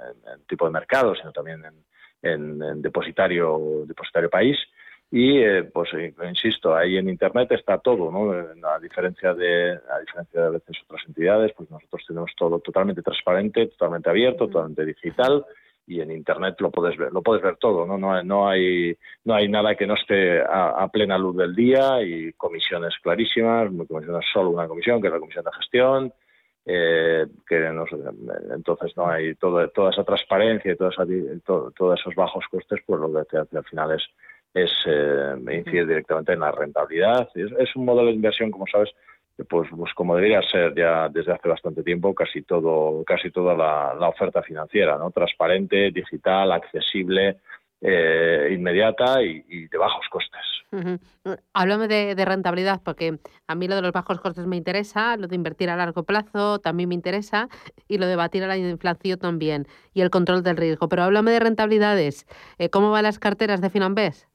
[0.48, 1.62] tipo de mercado, sino también
[2.22, 4.58] en depositario, depositario país.
[5.10, 8.34] Y eh, pues eh, insisto, ahí en internet está todo, ¿no?
[8.38, 12.58] Eh, A diferencia de a diferencia de a veces otras entidades, pues nosotros tenemos todo
[12.60, 15.46] totalmente transparente, totalmente abierto, totalmente digital
[15.86, 17.96] y en internet lo puedes ver, lo puedes ver todo, ¿no?
[17.96, 18.94] No, hay- no hay
[19.24, 23.70] no hay nada que no esté a, a plena luz del día y comisiones clarísimas,
[23.88, 26.12] comisiones solo una comisión, que es la comisión de gestión,
[26.66, 27.86] eh, que no
[28.54, 32.44] entonces no hay todo, toda esa transparencia y toda esa di- to- todos esos bajos
[32.50, 34.02] costes, pues lo que te hace al final es
[34.54, 37.28] es eh, incidir directamente en la rentabilidad.
[37.34, 38.90] Es, es un modelo de inversión, como sabes,
[39.48, 43.94] pues, pues como debería ser ya desde hace bastante tiempo casi todo casi toda la,
[43.94, 45.10] la oferta financiera, ¿no?
[45.12, 47.38] Transparente, digital, accesible,
[47.80, 50.40] eh, inmediata y, y de bajos costes.
[50.70, 50.98] Ujú.
[51.54, 55.26] Háblame de, de rentabilidad, porque a mí lo de los bajos costes me interesa, lo
[55.26, 57.48] de invertir a largo plazo también me interesa
[57.86, 60.88] y lo de batir a la inflación también y el control del riesgo.
[60.88, 62.26] Pero háblame de rentabilidades.
[62.58, 64.27] Eh, ¿Cómo van las carteras de Finanbes?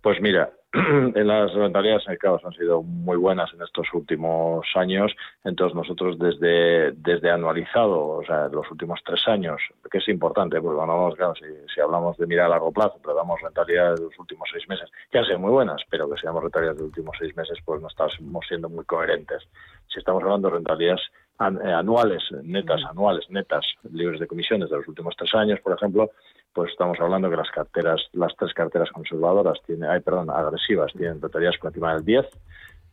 [0.00, 5.14] Pues mira, en las rentabilidades mercados han sido muy buenas en estos últimos años.
[5.44, 10.80] Entonces nosotros desde, desde anualizado, o sea, los últimos tres años, que es importante, porque
[10.80, 14.18] hablamos, claro, si, si hablamos de mirar a largo plazo, pero damos rentabilidades de los
[14.18, 16.90] últimos seis meses, que han sido muy buenas, pero que si damos rentabilidades de los
[16.90, 19.48] últimos seis meses, pues no estamos siendo muy coherentes.
[19.86, 21.02] Si estamos hablando de rentabilidades
[21.40, 26.10] eh, anuales, netas, anuales, netas, libres de comisiones de los últimos tres años, por ejemplo,
[26.54, 31.20] pues estamos hablando que las carteras, las tres carteras conservadoras tienen, ay, perdón, agresivas, tienen
[31.20, 32.26] rentabilidades por encima del 10.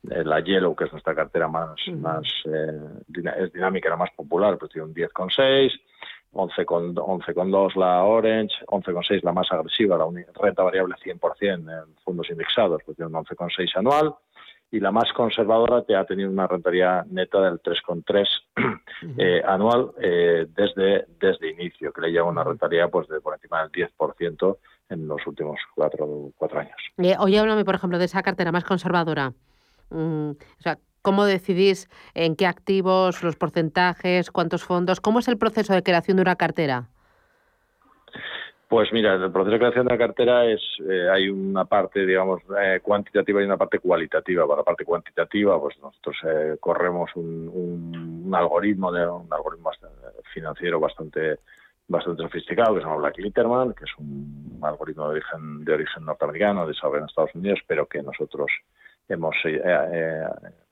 [0.10, 2.80] Eh, La Yellow, que es nuestra cartera más, más eh,
[3.38, 5.71] es dinámica, la más popular, pues tiene un 10,6.
[6.34, 10.06] 11 con 11,2 la Orange, 11,6 la más agresiva, la
[10.41, 14.15] renta variable 100% en fondos indexados, pues tiene un 11,6 anual
[14.71, 18.27] y la más conservadora te ha tenido una rentabilidad neta del 3,3
[19.17, 23.62] eh, anual eh, desde desde inicio, que le lleva una rentabilidad pues de por encima
[23.63, 24.57] del 10%
[24.89, 26.75] en los últimos cuatro, cuatro años.
[26.97, 29.34] Eh, oye, háblame, por ejemplo, de esa cartera más conservadora.
[29.89, 35.01] Mm, o sea, ¿cómo decidís en qué activos, los porcentajes, cuántos fondos?
[35.01, 36.89] ¿Cómo es el proceso de creación de una cartera?
[38.71, 42.41] Pues mira, el proceso de creación de la cartera es eh, hay una parte, digamos,
[42.57, 44.47] eh, cuantitativa y una parte cualitativa.
[44.47, 49.97] Para la parte cuantitativa, pues nosotros eh, corremos un, un- algoritmo de un algoritmo bastante-
[50.34, 51.39] financiero bastante
[51.89, 56.05] bastante sofisticado que se llama Black Litterman, que es un algoritmo de origen de origen
[56.05, 58.49] norteamericano, desarrollado en Estados Unidos, pero que nosotros
[59.10, 60.23] hemos eh, eh,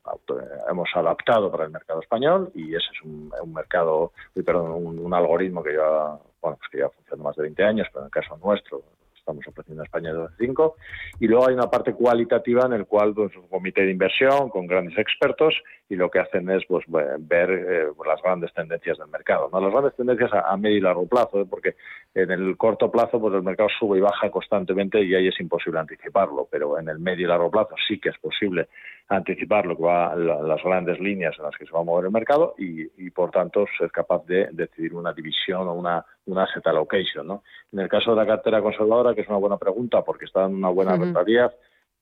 [0.06, 0.40] auto-
[0.72, 4.14] hemos adaptado para el mercado español y ese es un, un mercado,
[4.46, 8.02] perdón, un algoritmo que lleva, bueno, pues que lleva funcionando más de 20 años, pero
[8.02, 8.84] en el caso nuestro
[9.16, 10.76] estamos ofreciendo en España desde hace 5
[11.20, 14.66] y luego hay una parte cualitativa en el cual pues, un comité de inversión con
[14.66, 15.54] grandes expertos
[15.88, 19.60] y lo que hacen es pues ve- ver eh, las grandes tendencias del mercado, ¿no?
[19.62, 21.46] Las grandes tendencias a, a medio y largo plazo, ¿eh?
[21.48, 21.76] porque
[22.16, 25.80] en el corto plazo pues el mercado sube y baja constantemente y ahí es imposible
[25.80, 28.68] anticiparlo, pero en el medio y largo plazo sí que es posible
[29.10, 32.06] anticipar lo que va la- las grandes líneas en las que se va a mover
[32.06, 36.44] el mercado y, y, por tanto ser capaz de decidir una división o una, una
[36.44, 37.44] asset allocation, ¿no?
[37.72, 40.58] En el caso de la cartera conservadora, que es una buena pregunta porque está dando
[40.58, 41.06] una buena Ujú.
[41.06, 41.54] rentabilidad,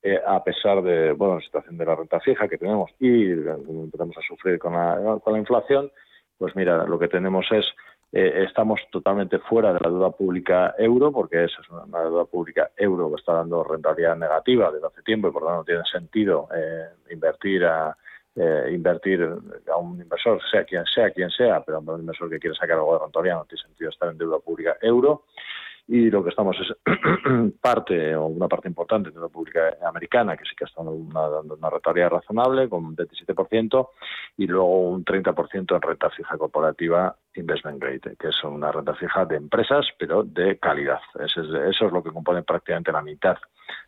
[0.04, 3.56] eh, a pesar de bueno la situación de la renta fija que tenemos y eh,
[3.68, 5.90] empezamos a sufrir con la, con la inflación,
[6.38, 7.66] pues mira, lo que tenemos es
[8.12, 12.72] eh, estamos totalmente fuera de la deuda pública euro, porque esa es una, deuda pública
[12.78, 15.84] euro que está dando rentabilidad negativa desde hace tiempo y por lo tanto no tiene
[15.92, 17.96] sentido eh, invertir a
[18.36, 22.40] eh, invertir a un inversor, sea quien sea, quien sea, pero a un inversor que
[22.40, 25.24] quiere sacar algo de rentabilidad no tiene sentido estar en deuda pública euro
[25.88, 26.76] y lo que estamos es
[27.62, 31.70] parte o una parte importante de la pública americana que sí que está dando una,
[31.70, 33.90] rentabilidad razonable con un 27%
[34.38, 39.26] y luego un 30% en renta fija corporativa investment grade que es una renta fija
[39.26, 41.00] de empresas pero de calidad.
[41.16, 43.38] Ese es- eso es lo que compone prácticamente la mitad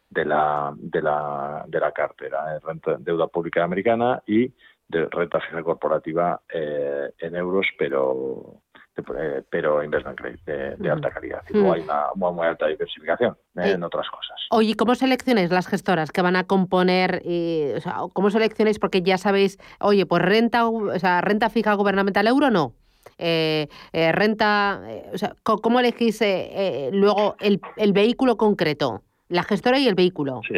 [0.10, 4.52] de la de la de la cartera eh, renta deuda pública americana y
[4.88, 8.62] de renta fija corporativa eh, en euros pero
[8.98, 11.74] eh, pero investment grade de, de alta calidad y luego Mm.
[11.74, 16.12] hay una muy, muy alta diversificación eh, en otras cosas Oye, ¿cómo seleccionáis las gestoras
[16.12, 17.22] que van a componer?
[17.24, 18.80] eh, o sea, ¿Cómo seleccionáis?
[18.80, 22.74] Porque ya sabéis, oye, pues renta, o sea, renta fija gubernamental euro no.
[23.20, 29.04] Eh, eh, renta, eh, o sea, ¿cómo elegís eh, eh, luego el, el vehículo concreto?
[29.28, 30.42] La gestora y el vehículo.
[30.48, 30.56] Sí.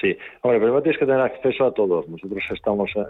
[0.00, 2.06] Sí, hombre, primero tienes que tener acceso a todos.
[2.08, 3.04] Nosotros estamos, eh,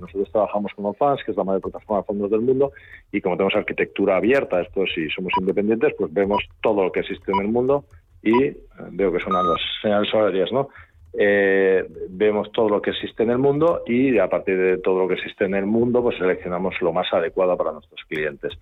[0.00, 2.72] nosotros trabajamos con OFANS, que es la mayor plataforma de fondos del mundo,
[3.12, 7.30] y como tenemos arquitectura abierta, esto si somos independientes, pues vemos todo lo que existe
[7.30, 7.84] en el mundo
[8.22, 8.56] y eh,
[8.90, 10.68] veo que son las señales horarias, ¿no?
[11.14, 15.08] Eh, vemos todo lo que existe en el mundo y a partir de todo lo
[15.08, 18.52] que existe en el mundo, pues seleccionamos lo más adecuado para nuestros clientes.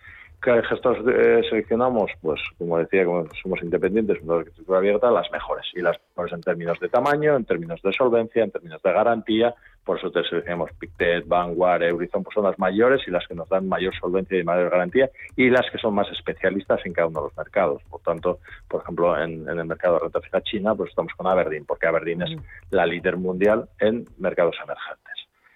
[0.42, 2.10] ¿Qué gestores eh, seleccionamos?
[2.22, 5.66] Pues, como decía, como somos independientes, una arquitectura abierta, las mejores.
[5.74, 9.54] Y las mejores en términos de tamaño, en términos de solvencia, en términos de garantía.
[9.84, 13.48] Por eso te seleccionamos Pictet, Vanguard, Eurizon, pues son las mayores y las que nos
[13.50, 17.20] dan mayor solvencia y mayor garantía y las que son más especialistas en cada uno
[17.20, 17.82] de los mercados.
[17.90, 21.26] Por tanto, por ejemplo, en, en el mercado de renta fija china, pues estamos con
[21.26, 22.30] Aberdeen, porque Aberdeen es
[22.70, 25.09] la líder mundial en mercados emergentes.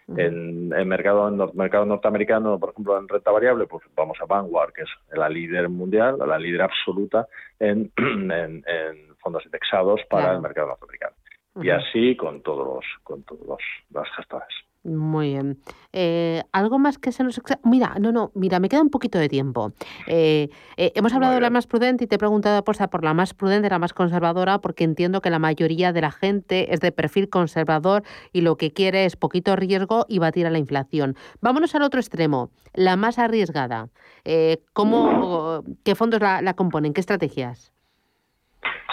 [0.09, 4.73] En el mercado, en mercado norteamericano, por ejemplo, en renta variable, pues vamos a Vanguard,
[4.73, 7.27] que es la líder mundial, la líder absoluta
[7.59, 10.37] en, en- en fondos indexados para Claro.
[10.37, 11.17] el mercado norteamericano.
[11.62, 14.49] Y así con todos los, con todos los, los gestores.
[14.85, 15.59] Muy bien.
[15.94, 17.40] Eh, algo más que se nos...
[17.62, 19.73] Mira, no, no, mira, me queda un poquito de tiempo.
[20.07, 23.14] Eh, eh, hemos hablado de la más prudente y te he preguntado aposta por la
[23.14, 26.92] más prudente, la más conservadora, porque entiendo que la mayoría de la gente es de
[26.92, 31.16] perfil conservador y lo que quiere es poquito riesgo y batir a la inflación.
[31.40, 33.88] Vámonos al otro extremo, la más arriesgada.
[34.27, 36.92] Eh, ¿cómo, ¿Qué fondos la, la componen?
[36.92, 37.73] ¿Qué estrategias?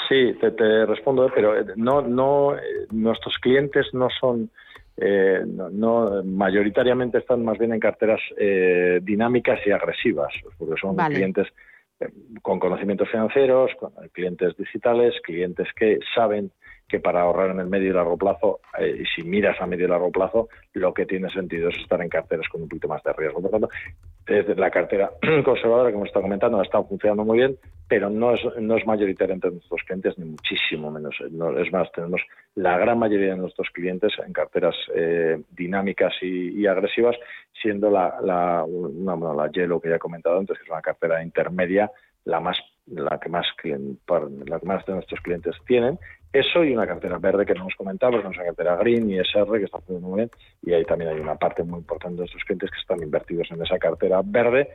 [0.08, 2.56] Sí, te, te respondo, pero eh, no, no,
[2.92, 4.50] nuestros clientes no son,
[4.98, 10.96] eh, no, no- mayoritariamente están más bien en carteras eh, dinámicas y agresivas, porque son
[10.96, 11.16] Vale.
[11.16, 11.48] clientes
[12.00, 12.10] eh,
[12.42, 16.52] con conocimientos financieros, con eh, clientes digitales, clientes que saben
[16.92, 19.90] que para ahorrar en el medio y largo plazo, eh, si miras a medio y
[19.90, 23.14] largo plazo, lo que tiene sentido es estar en carteras con un poquito más de
[23.14, 23.42] riesgo.
[23.42, 23.70] Por tanto,
[24.28, 25.12] desde la cartera
[25.46, 29.34] conservadora que hemos estado comentando estado funcionando muy bien, pero no es, no es mayoritaria
[29.34, 31.16] entre nuestros clientes, ni muchísimo menos.
[31.32, 32.22] No, es más, tenemos
[32.56, 37.16] la gran mayoría de nuestros clientes en carteras eh, dinámicas y, agresivas,
[37.62, 41.90] siendo la, la, la Yellow que ya he comentado antes, que es una cartera intermedia,
[42.26, 42.58] la más
[42.88, 45.98] la que más clien- par- la que más de nuestros clientes tienen.
[46.34, 49.20] Eso y una cartera verde que no hemos comentado, porque es una cartera green y
[49.20, 50.32] SR que está funcionando muy bien.
[50.64, 53.62] Y ahí también hay una parte muy importante de nuestros clientes que están invertidos en
[53.62, 54.70] esa cartera verde,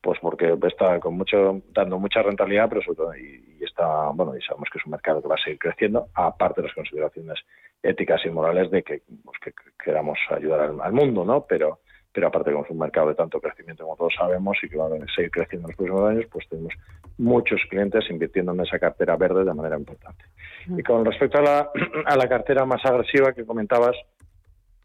[0.00, 4.42] pues porque está con mucho dando mucha rentabilidad, pero sobre todo y, está bueno y
[4.42, 7.38] sabemos que es un mercado que va a seguir creciendo, aparte de las consideraciones
[7.82, 11.46] éticas y morales de que, pues, que queramos ayudar al, al mundo, ¿no?
[11.46, 11.78] Pero
[12.12, 14.86] pero aparte como es un mercado de tanto crecimiento como todos sabemos y que va
[14.86, 16.74] a seguir creciendo en los próximos años, pues tenemos
[17.18, 20.24] muchos clientes invirtiendo en esa cartera verde de manera importante.
[20.68, 21.70] Y con respecto a la,
[22.06, 23.96] a la cartera más agresiva que comentabas,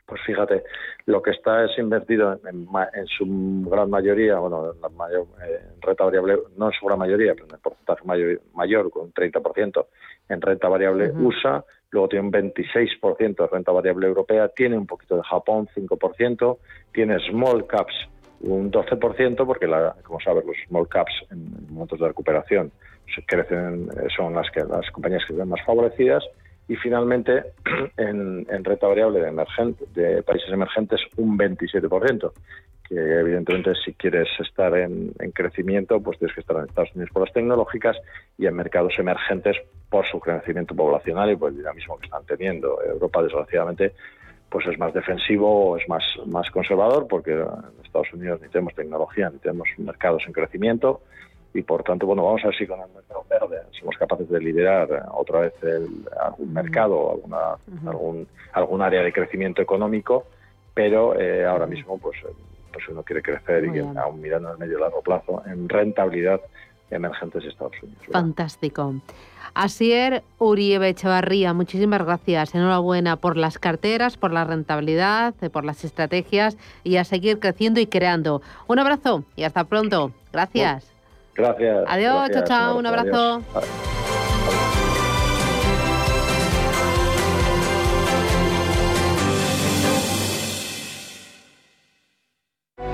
[0.07, 0.63] pues fíjate,
[1.05, 3.25] lo que está es invertido en, en ma- en su
[3.69, 7.33] gran mayoría, bueno, en la mayor eh, en renta variable, no en su gran mayoría,
[7.33, 9.85] pero en el porcentaje mayor, mayor con un 30%
[10.29, 11.11] en renta variable.
[11.11, 16.57] USA, luego tiene un 26% de renta variable europea, tiene un poquito de Japón, 5%,
[16.93, 17.93] tiene small caps
[18.39, 22.71] un 12%, porque la- como sabes, los small caps en momentos de recuperación
[23.13, 26.23] se crecen, eh, son las que las compañías que ven más favorecidas,
[26.67, 27.43] y finalmente
[27.97, 32.31] en, en variable de, emergente, de países emergentes un 27%,
[32.87, 37.11] que evidentemente si quieres estar en, en crecimiento, pues tienes que estar en Estados Unidos
[37.11, 37.97] por las tecnológicas
[38.37, 39.57] y en mercados emergentes
[39.89, 42.81] por su crecimiento poblacional y por el dinamismo que están teniendo.
[42.83, 43.93] Europa, desgraciadamente,
[44.49, 49.29] pues es más defensivo es más, más conservador, porque en Estados Unidos ni tenemos tecnología,
[49.29, 51.01] ni tenemos mercados en crecimiento,
[51.57, 54.39] y por tanto, bueno, vamos a ver si con el mercado verde somos capaces de
[54.39, 57.57] liderar eh, otra vez el- algún mercado, alguna,
[57.89, 60.25] algún, algún área de crecimiento económico,
[60.73, 62.27] pero eh, ahora mismo, pues, eh,
[62.71, 63.97] pues uno quiere crecer y bien.
[63.97, 66.39] aún mirando el medio y largo plazo en rentabilidad
[66.91, 68.03] emergentes de Estados Unidos.
[68.11, 68.93] Fantástico.
[69.53, 72.53] Asier Uribe Echevarría, muchísimas gracias.
[72.53, 77.87] Enhorabuena por las carteras, por la rentabilidad, por las estrategias y a seguir creciendo y
[77.87, 78.41] creando.
[78.67, 80.11] Un abrazo y hasta pronto.
[80.31, 80.93] Gracias.
[81.37, 81.83] Gracias.
[81.87, 83.43] Adiós, gracias, chao, chao, un abrazo.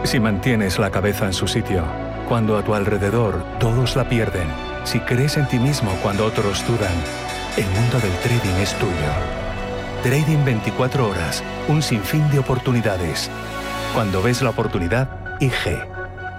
[0.03, 1.83] Si mantienes la cabeza en su sitio,
[2.27, 4.47] cuando a tu alrededor todos la pierden,
[4.83, 6.93] si crees en ti mismo cuando otros dudan,
[7.57, 8.93] el mundo del trading es tuyo.
[10.03, 13.31] Trading 24 horas, un sinfín de oportunidades.
[13.93, 15.07] Cuando ves la oportunidad,
[15.39, 16.02] IG.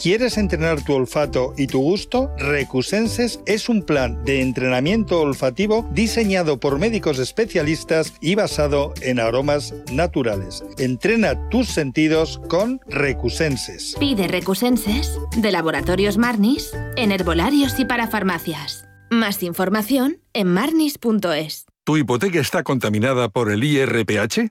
[0.00, 2.30] ¿Quieres entrenar tu olfato y tu gusto?
[2.38, 9.74] Recusenses es un plan de entrenamiento olfativo diseñado por médicos especialistas y basado en aromas
[9.92, 10.64] naturales.
[10.78, 13.96] Entrena tus sentidos con Recusenses.
[13.98, 18.84] Pide Recusenses de Laboratorios Marnis en herbolarios y para farmacias.
[19.10, 21.66] Más información en marnis.es.
[21.84, 24.50] ¿Tu hipoteca está contaminada por el IRPH?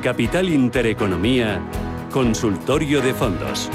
[0.00, 1.60] Capital Intereconomía,
[2.10, 3.70] Consultorio de Fondos.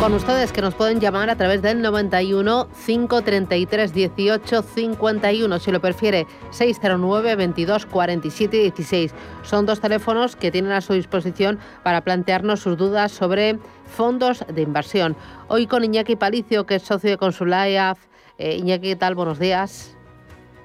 [0.00, 5.80] Con ustedes que nos pueden llamar a través del 91 533 18 51, si lo
[5.80, 9.14] prefiere 609 22 47 16.
[9.42, 14.62] Son dos teléfonos que tienen a su disposición para plantearnos sus dudas sobre fondos de
[14.62, 15.16] inversión.
[15.48, 17.98] Hoy con Iñaki Palicio, que es socio de Consulayaf.
[18.38, 19.14] Eh, Iñaki, ¿qué tal?
[19.14, 19.95] Buenos días.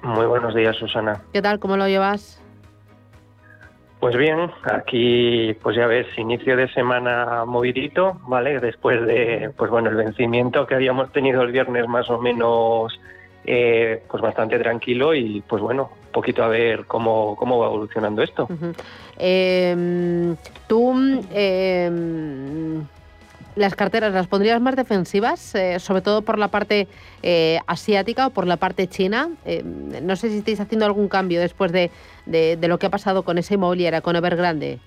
[0.02, 1.22] Muy buenos días, Susana.
[1.32, 1.58] ¿Qué tal?
[1.58, 2.40] ¿Cómo lo llevas?
[4.00, 8.58] Pues bien, aquí, pues ya ves, inicio de semana movidito, ¿vale?
[8.58, 12.98] Después de, pues bueno, el vencimiento que habíamos tenido el viernes más o menos,
[13.44, 18.22] eh, pues bastante tranquilo y, pues bueno, un poquito a ver cómo, cómo va evolucionando
[18.22, 18.48] esto.
[19.18, 20.34] Eh,
[20.66, 20.94] Tú,
[21.32, 21.90] eh,
[23.56, 25.54] las carteras, ¿las pondrías más defensivas?
[25.54, 26.88] Eh, sobre todo por la parte
[27.22, 29.30] eh, asiática o por la parte china.
[29.44, 31.90] Eh, no sé si estáis haciendo algún cambio después de,
[32.26, 34.78] de- lo que ha pasado con esa inmobiliaria, con Evergrande.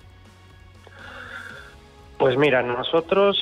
[2.18, 3.38] Pues mira, nosotros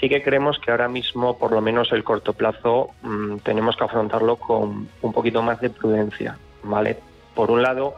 [0.00, 3.84] sí que creemos que ahora mismo, por lo menos el corto plazo, mm, tenemos que
[3.84, 6.98] afrontarlo con un poquito más de prudencia, ¿vale?
[7.34, 7.94] Por un lado,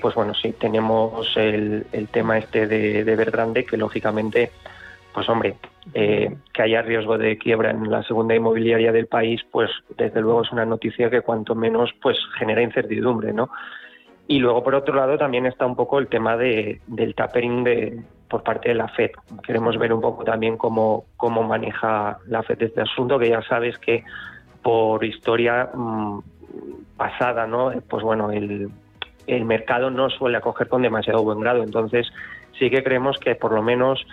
[0.00, 4.50] pues bueno, sí, tenemos el, el tema este de, de Evergrande, que lógicamente,
[5.12, 5.56] pues hombre,
[5.94, 10.42] eh, que haya riesgo de quiebra en la segunda inmobiliaria del país, pues desde luego
[10.42, 13.50] es una noticia que cuanto menos pues genera incertidumbre, ¿no?
[14.28, 18.00] Y luego, por otro lado, también está un poco el tema de, del tapering de,
[18.28, 19.10] por parte de la FED.
[19.42, 23.76] Queremos ver un poco también cómo, cómo maneja la FED este asunto, que ya sabes
[23.78, 24.04] que
[24.62, 26.20] por historia mm,
[26.96, 27.72] pasada, ¿no?
[27.88, 28.70] Pues bueno, el,
[29.26, 31.64] el mercado no suele acoger con demasiado buen grado.
[31.64, 32.06] Entonces,
[32.56, 34.06] sí que creemos que por lo menos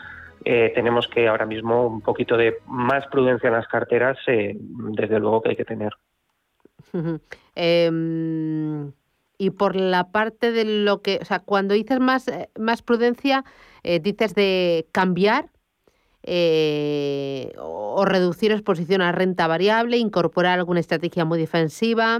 [0.46, 5.20] eh, tenemos que ahora mismo un poquito de más prudencia en las carteras, eh, desde
[5.20, 5.94] luego que hay que tener.
[7.56, 8.92] Em,
[9.38, 13.44] y por la parte de lo que, o sea, cuando dices más, eh, más prudencia,
[14.02, 15.46] dices de cambiar
[17.58, 22.20] o reducir exposición a renta variable, incorporar alguna estrategia muy defensiva.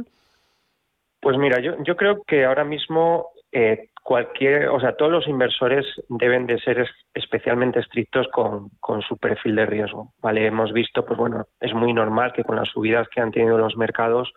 [1.20, 5.86] Pues mira, yo, yo creo que ahora mismo eh, cualquier, o sea, todos los inversores
[6.08, 8.70] deben de ser es- especialmente estrictos con,
[9.02, 10.46] su perfil de riesgo, ¿vale?
[10.46, 13.76] Hemos visto, pues bueno, es muy normal que con las subidas que han tenido los
[13.76, 14.32] mercados,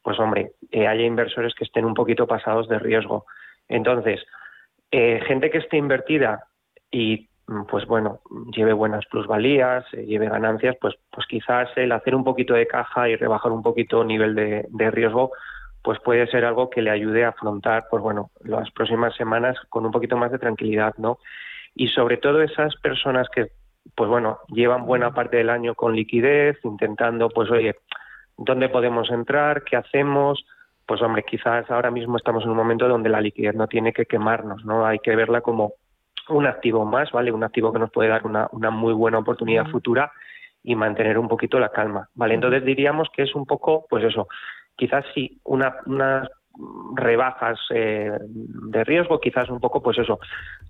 [0.00, 3.26] pues hombre, eh, haya inversores que estén un poquito pasados de riesgo.
[3.66, 4.24] Entonces,
[4.92, 6.44] eh, gente que esté invertida
[6.92, 8.20] y mm, pues bueno,
[8.54, 13.08] lleve buenas plusvalías, eh, lleve ganancias, pues, pues quizás el hacer un poquito de caja
[13.08, 15.32] y rebajar un poquito nivel de riesgo,
[15.86, 19.86] pues puede ser algo que le ayude a afrontar, pues bueno, las próximas semanas con
[19.86, 21.20] un poquito más de tranquilidad, ¿no?
[21.76, 23.52] Y sobre todo esas personas que,
[23.94, 27.76] pues bueno, llevan buena parte del año con liquidez, intentando, pues oye,
[28.36, 29.62] ¿dónde podemos entrar?
[29.62, 30.44] ¿Qué hacemos?
[30.86, 34.06] Pues hombre, quizás ahora mismo estamos en un momento donde la liquidez no tiene que
[34.06, 34.84] quemarnos, ¿no?
[34.84, 35.74] Hay que verla como
[36.30, 37.30] un activo más, ¿vale?
[37.30, 40.10] Un activo que nos puede dar una, una muy buena oportunidad futura
[40.64, 42.34] y mantener un poquito la calma, ¿vale?
[42.34, 44.26] Entonces diríamos que es un poco, pues eso,
[44.76, 46.28] quizás sí, una, unas
[46.94, 50.18] rebajas eh, de riesgo, quizás un poco, pues eso.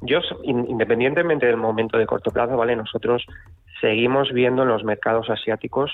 [0.01, 2.75] Yo, in- independientemente del momento de corto plazo, ¿vale?
[2.75, 3.25] Nosotros
[3.81, 5.93] seguimos viendo en los mercados asiáticos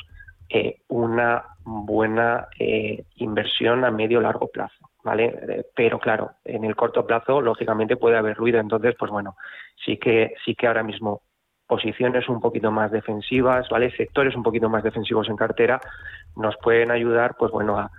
[0.49, 5.27] eh, una buena eh, inversión a medio largo plazo, ¿vale?
[5.49, 9.37] Eh, pero claro, en el corto plazo, lógicamente puede haber ruido, entonces, pues bueno,
[9.85, 11.23] sí que sí que ahora mismo
[11.67, 13.91] posiciones un poquito más defensivas, ¿vale?
[13.97, 15.81] Sectores un poquito más defensivos en cartera
[16.37, 17.91] nos pueden ayudar, pues bueno, a,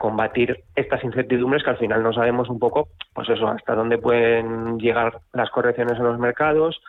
[0.00, 4.78] combatir estas incertidumbres que al final no sabemos un poco, pues eso, hasta dónde pueden
[4.78, 6.82] llegar las correcciones en los mercados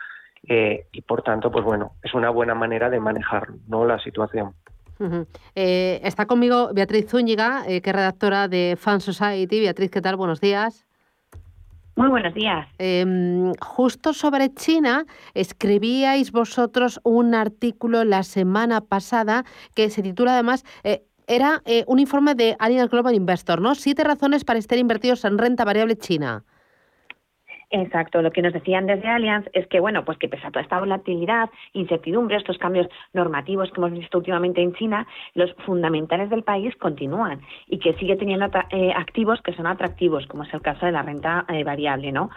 [0.48, 3.84] eh, y por tanto, pues bueno, es una buena manera de manejar ¿no?
[3.84, 4.52] la situación.
[5.54, 9.60] Eh, está conmigo Beatriz Zúñiga, eh, que es redactora de Fan Society.
[9.60, 10.16] Beatriz, ¿qué tal?
[10.16, 10.87] Buenos días.
[11.98, 12.68] Muy buenos días.
[12.78, 19.44] Em, justo sobre China, escribíais vosotros un artículo la semana pasada
[19.74, 23.74] que se titula además, eh, era eh, un informe de Allianz Global Investor, ¿no?
[23.74, 26.44] Siete razones para estar invertidos en renta variable china.
[27.70, 30.62] Exacto, lo que nos decían desde Allianz es que, bueno, pues que pese a toda
[30.62, 36.44] esta volatilidad, incertidumbre, estos cambios normativos que hemos visto últimamente en China, los fundamentales del
[36.44, 40.86] país continúan y que sigue teniendo eh, activos que son atractivos, como es el caso
[40.86, 42.30] de la renta eh, variable, ¿no?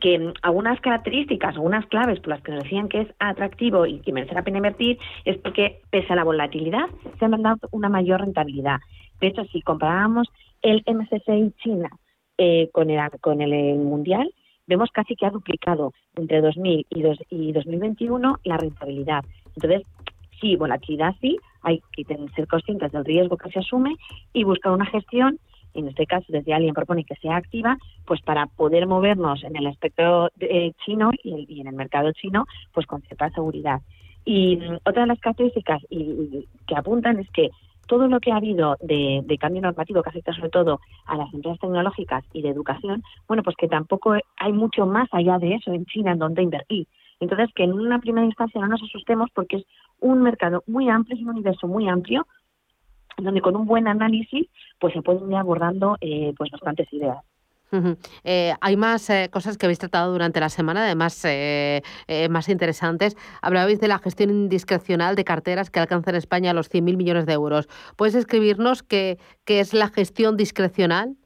[0.00, 4.12] Que algunas características, algunas claves por las que nos decían que es atractivo y que
[4.12, 6.86] merece la pena invertir es porque, pese a la volatilidad,
[7.18, 8.78] se han dado una mayor rentabilidad.
[9.20, 10.28] De hecho, si comparamos
[10.62, 11.90] el MSCI China
[12.38, 14.30] eh, con, el, con el eh, mundial,
[14.66, 19.24] vemos casi que ha duplicado entre 2000 y, dos- y 2021 la rentabilidad.
[19.54, 19.82] Entonces,
[20.40, 22.04] sí, volatilidad sí, hay que
[22.34, 23.96] ser conscientes del riesgo que se asume
[24.32, 25.38] y buscar una gestión,
[25.74, 29.66] en este caso desde alguien propone que sea activa, pues para poder movernos en el
[29.66, 33.80] espectro eh, chino y, en el mercado chino, pues con cierta seguridad.
[34.24, 37.50] Y mm, otra de las características y que apuntan es que
[37.86, 41.60] todo lo que ha habido de, cambio normativo que afecta sobre todo a las empresas
[41.60, 45.86] tecnológicas y de educación, bueno, pues que tampoco hay mucho más allá de eso en
[45.86, 46.86] China en donde invertir.
[47.20, 49.64] Entonces, que en una primera instancia no nos asustemos porque es
[50.00, 52.26] un mercado muy amplio, es un universo muy amplio,
[53.16, 54.46] donde con un buen análisis
[54.78, 57.24] pues se pueden ir abordando eh, pues bastantes ideas.
[57.72, 57.96] Ujú.
[58.22, 62.48] Eh, hay más eh, cosas que habéis tratado durante la semana, además eh, eh, más
[62.48, 63.16] interesantes.
[63.42, 67.32] Hablabais de la gestión discrecional de carteras que alcanza en España los 100.000 millones de
[67.32, 67.68] euros.
[67.96, 71.16] ¿Puedes escribirnos qué, qué es la gestión discrecional?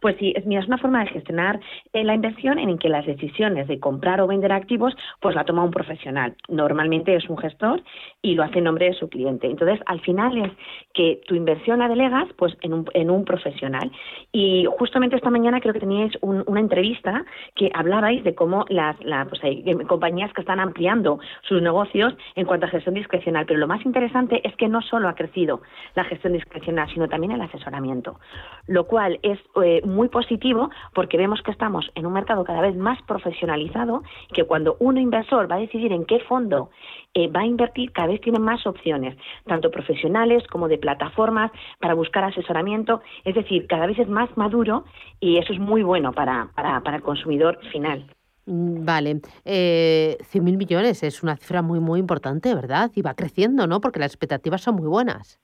[0.00, 1.60] Pues sí, es, mira, es una forma de gestionar
[1.92, 5.64] eh, la inversión en que las decisiones de comprar o vender activos pues la toma
[5.64, 6.34] un profesional.
[6.48, 7.82] Normalmente es un gestor
[8.22, 9.46] y lo hace en nombre de su cliente.
[9.46, 10.52] Entonces, al final es
[10.94, 13.90] que tu inversión la delegas pues en un, en un profesional.
[14.32, 17.24] Y justamente esta mañana creo que teníais un- una entrevista
[17.54, 22.46] que hablabais de cómo las la, pues hay compañías que están ampliando sus negocios en
[22.46, 23.46] cuanto a gestión discrecional.
[23.46, 25.60] Pero lo más interesante es que no solo ha crecido
[25.94, 28.18] la gestión discrecional, sino también el asesoramiento,
[28.66, 32.76] lo cual es eh, muy positivo porque vemos que estamos en un mercado cada vez
[32.76, 36.70] más profesionalizado, que cuando un inversor va a decidir en qué fondo
[37.14, 39.16] eh, va a invertir, cada vez tiene más opciones,
[39.46, 43.00] tanto profesionales como de plataformas para buscar asesoramiento.
[43.24, 44.84] Es decir, cada vez es más maduro
[45.20, 48.06] y eso es muy bueno para, para, para el consumidor final.
[48.48, 52.90] Mm, Vale, eh, 100.000 millones es una cifra muy, muy importante, ¿verdad?
[52.94, 53.80] Y va creciendo, ¿no?
[53.80, 55.38] Porque las expectativas son muy buenas.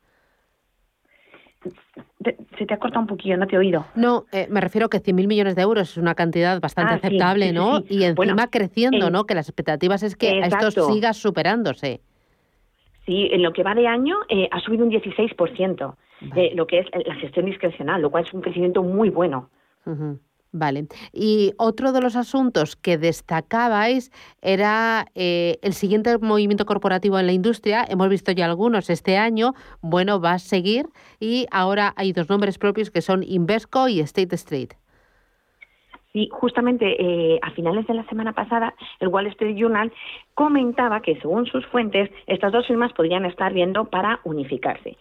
[2.23, 3.85] Te- se te ha cortado un poquillo, no te he oído.
[3.95, 7.47] No, eh, me refiero que 100.000 millones de euros es una cantidad bastante Ah, aceptable,
[7.47, 7.79] sí, sí, ¿no?
[7.81, 7.87] sí.
[7.91, 9.25] Y encima Bueno, creciendo, en- ¿no?
[9.25, 10.87] Que las expectativas es que esto Exacto.
[10.93, 12.01] siga superándose.
[13.07, 15.97] Sí, en lo que va de año eh, ha subido un 16%,
[16.37, 19.51] eh, lo que es la gestión discrecional, lo cual es un crecimiento muy bueno.
[20.57, 20.87] Vale.
[21.13, 27.33] Y otro de los asuntos que destacabais era eh, el siguiente movimiento corporativo en la
[27.33, 27.85] industria.
[27.89, 29.55] Hemos visto ya algunos este año.
[29.83, 30.87] Bueno, va a seguir.
[31.19, 34.69] Y ahora hay dos nombres propios que son Invesco y State Street.
[36.13, 39.93] Sí, justamente eh, a finales de la semana pasada, el Wall Street Journal
[40.35, 44.97] comentaba que, según sus fuentes, estas dos firmas podrían estar viendo para unificarse.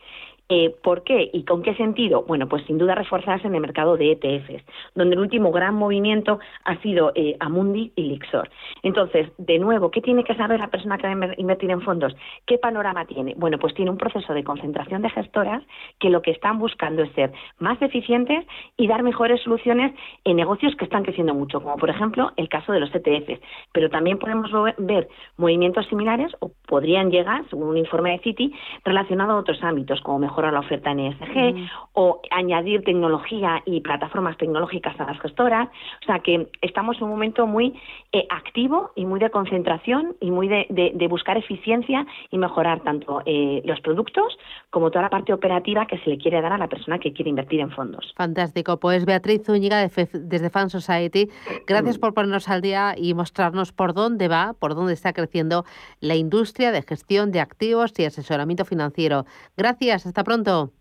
[0.50, 2.24] Eh, ¿Por qué y con qué sentido?
[2.28, 4.64] Bueno, pues sin duda reforzarse en el mercado de ETFs,
[4.94, 8.50] donde el último gran movimiento ha sido eh, Amundi y Lixor.
[8.84, 11.82] Entonces, de nuevo, ¿qué tiene que saber la persona que va a inver- invertir en
[11.82, 12.14] fondos?
[12.46, 13.34] ¿Qué panorama tiene?
[13.38, 15.64] Bueno, pues tiene un proceso de concentración de gestoras
[16.00, 18.46] que lo que están buscando es ser más eficientes
[18.78, 19.94] y dar mejores soluciones
[20.26, 23.39] en negocios que están creciendo mucho, como por ejemplo el caso de los ETFs.
[23.72, 29.32] Pero también podemos ver movimientos similares o podrían llegar, según un informe de Citi, relacionado
[29.32, 35.00] a otros ámbitos, como mejorar la oferta en ESG o añadir tecnología y plataformas tecnológicas
[35.00, 35.70] a las gestoras.
[36.02, 37.80] O sea que estamos en un momento muy
[38.12, 42.82] eh, activo y muy de concentración y muy de, de- de buscar eficiencia y mejorar
[42.82, 44.38] tanto eh, los productos
[44.72, 47.30] como toda la parte operativa que se le quiere dar a la persona que quiere
[47.30, 48.12] invertir en fondos.
[48.18, 48.80] Fantástico.
[48.80, 51.30] Pues Beatriz Zúñiga de Fe- desde Fan Society,
[51.68, 55.64] gracias por ponernos al día y mostrarnos por dónde va, por dónde está creciendo
[56.00, 59.26] la industria de gestión de activos y asesoramiento financiero.
[59.58, 60.72] Gracias, hasta pronto.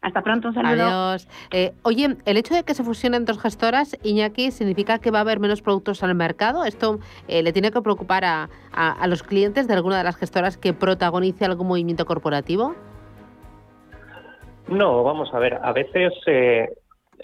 [0.00, 0.82] Hasta pronto, un saludo.
[0.82, 1.28] Adiós.
[1.52, 5.20] Eh, oye, el hecho de que se fusionen dos gestoras, Iñaki, ¿significa que va a
[5.20, 6.64] haber menos productos al mercado?
[6.64, 6.98] ¿Esto
[7.28, 10.58] eh, le tiene que preocupar a, a- a los clientes de alguna de las gestoras
[10.58, 12.74] que protagonice algún movimiento corporativo?
[14.68, 16.68] No, vamos a ver, a veces eh,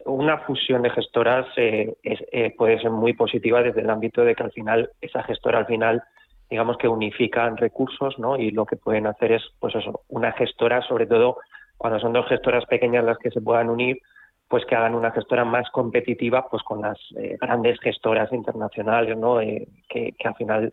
[0.05, 4.35] una fusión de gestoras eh, es- eh, puede ser muy positiva desde el ámbito de
[4.35, 6.03] que al final, esa gestora al final,
[6.51, 8.36] digamos que unifican recursos, ¿no?
[8.36, 11.38] Y lo que pueden hacer es, pues eso, una gestora, sobre todo
[11.76, 14.01] cuando son dos gestoras pequeñas las que se puedan unir,
[14.49, 19.40] pues que hagan una gestora más competitiva, pues con las eh, grandes gestoras internacionales, ¿no?
[19.40, 20.72] Eh, que, que al final,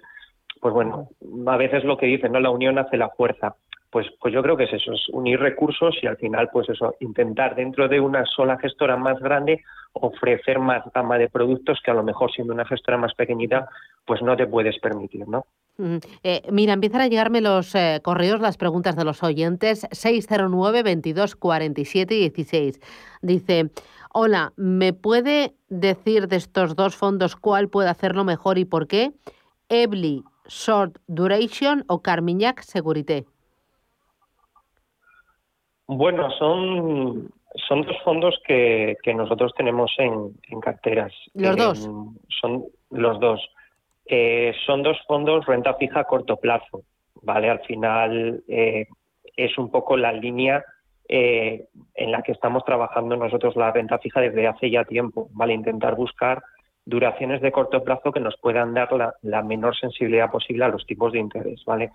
[0.61, 1.09] pues bueno,
[1.45, 2.39] a veces lo que dicen, ¿no?
[2.39, 3.55] La unión hace la fuerza.
[3.91, 6.95] Pues, pues yo creo que es eso, es unir recursos y al final, pues eso,
[6.99, 9.63] intentar dentro de una sola gestora más grande
[9.93, 13.69] ofrecer más gama de productos que a lo mejor siendo una gestora más pequeñita,
[14.05, 15.45] pues no te puedes permitir, ¿no?
[16.23, 19.87] Eh, mira, empiezan a llegarme los eh, correos, las preguntas de los oyentes.
[19.91, 22.79] 609 22 47 16.
[23.21, 23.69] Dice,
[24.13, 29.11] hola, ¿me puede decir de estos dos fondos cuál puede hacerlo mejor y por qué?
[29.69, 33.25] Ebly Short Duration o Carmignac Segurité.
[35.87, 37.31] Bueno, son,
[37.67, 41.13] son dos fondos que, que nosotros tenemos en, en carteras.
[41.33, 41.89] ¿Los Eh, dos?
[42.41, 43.39] Son los dos.
[44.05, 46.83] Eh, son dos fondos renta fija a corto plazo,
[47.21, 47.49] ¿vale?
[47.49, 48.87] Al final eh,
[49.35, 50.63] es un poco la línea
[51.07, 55.53] eh, en la que estamos trabajando nosotros la renta fija desde hace ya tiempo, ¿vale?
[55.53, 56.43] Intentar buscar
[56.85, 58.89] duraciones de corto plazo que nos puedan dar
[59.21, 61.91] la, menor sensibilidad posible a los tipos de interés, ¿vale?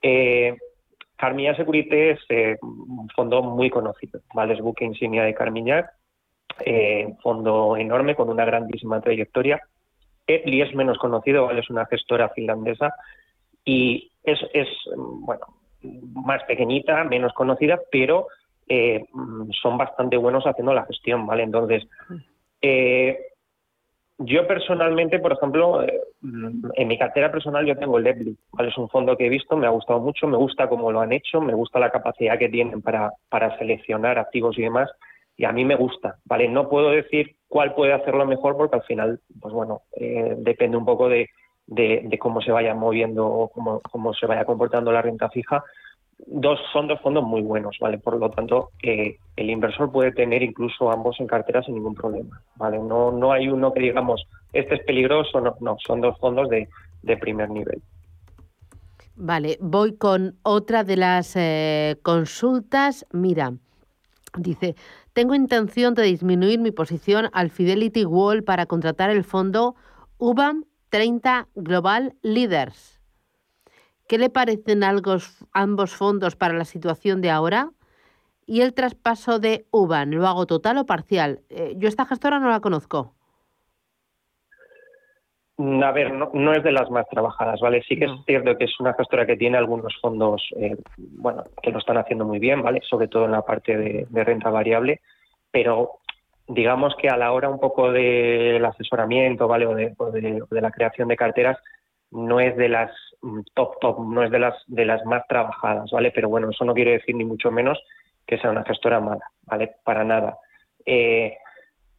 [0.00, 0.56] Eh,
[1.16, 2.20] Carmignac Securité es
[2.62, 4.54] un fondo muy conocido, ¿vale?
[4.54, 5.92] Es buque insignia de Carmignac,
[6.64, 9.60] eh, fondo enorme con una grandísima trayectoria.
[10.34, 11.60] Etli es menos conocido, ¿vale?
[11.60, 12.94] Es una gestora finlandesa
[13.64, 15.46] y es, es mm, bueno,
[16.14, 18.28] más pequeñita, menos conocida, pero
[18.68, 21.42] eh, mm, son bastante buenos haciendo la gestión, ¿vale?
[21.42, 21.86] Entonces,
[22.60, 23.18] eh,
[24.18, 26.00] yo personalmente, por ejemplo, eh,
[26.74, 28.68] en mi cartera personal yo tengo el Lebly, ¿vale?
[28.68, 31.12] Es un fondo que he visto, me ha gustado mucho, me gusta cómo lo han
[31.12, 34.90] hecho, me gusta la capacidad que tienen para, para seleccionar activos y demás,
[35.36, 36.48] y a mí me gusta, ¿vale?
[36.48, 40.86] No puedo decir cuál puede hacerlo mejor porque al final, pues bueno, eh, depende un
[40.86, 41.28] poco de,
[42.18, 45.62] cómo se vaya moviendo o cómo, cómo se vaya comportando la renta fija.
[46.26, 47.98] Dos, son dos fondos muy buenos, ¿vale?
[47.98, 52.40] Por lo tanto, eh, el inversor puede tener incluso ambos en cartera sin ningún problema,
[52.56, 52.78] ¿vale?
[52.78, 56.70] No, no hay uno que digamos, este es peligroso, no, no, son dos fondos de,
[57.02, 57.82] de primer nivel.
[59.14, 63.06] Vale, voy con otra de las eh, consultas.
[63.12, 63.52] Mira,
[64.38, 64.76] dice,
[65.12, 69.74] tengo intención de disminuir mi posición al Fidelity Wall para contratar el fondo
[70.18, 73.00] UBAM 30 Global Leaders.
[74.08, 77.72] ¿Qué le parecen ambos fondos para la situación de ahora?
[78.44, 81.42] Y el traspaso de UBAN, ¿lo hago total o parcial?
[81.48, 83.14] Eh, yo esta gestora no la conozco.
[85.62, 87.82] Mm, A ver, no, no es de las más trabajadas, ¿vale?
[87.88, 91.70] Sí que es cierto que es una gestora que tiene algunos fondos, eh, bueno, que
[91.70, 92.80] lo están haciendo muy bien, ¿vale?
[92.88, 95.00] Sobre todo en la parte de, de renta variable,
[95.50, 95.98] pero
[96.48, 99.66] digamos que a la hora un poco del asesoramiento, ¿vale?
[99.66, 101.58] O de, o de- o de la creación de carteras,
[102.10, 102.90] no es de las
[103.22, 106.10] mm, top top, no es de las de las más trabajadas, ¿vale?
[106.10, 107.78] Pero bueno, eso no quiere decir ni mucho menos
[108.26, 109.72] que sea una gestora mala, ¿vale?
[109.84, 110.38] Para nada.
[110.84, 111.36] Eh,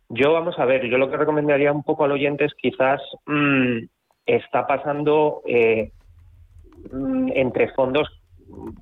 [0.10, 3.80] yo, vamos a ver, yo lo que recomendaría un poco al oyente es quizás mm,
[4.26, 5.92] está pasando eh,
[6.92, 8.10] mm, entre fondos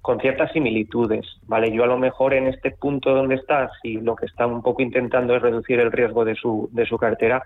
[0.01, 1.72] con ciertas similitudes, ¿vale?
[1.72, 4.82] Yo a lo mejor en este punto donde está, si lo que está un poco
[4.82, 7.43] intentando es reducir el riesgo de su, de su cartera,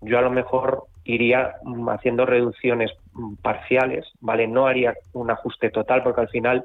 [0.00, 2.90] yo a lo mejor iría mm, haciendo reducciones
[3.42, 4.46] parciales, ¿vale?
[4.48, 6.64] No haría un ajuste total porque al final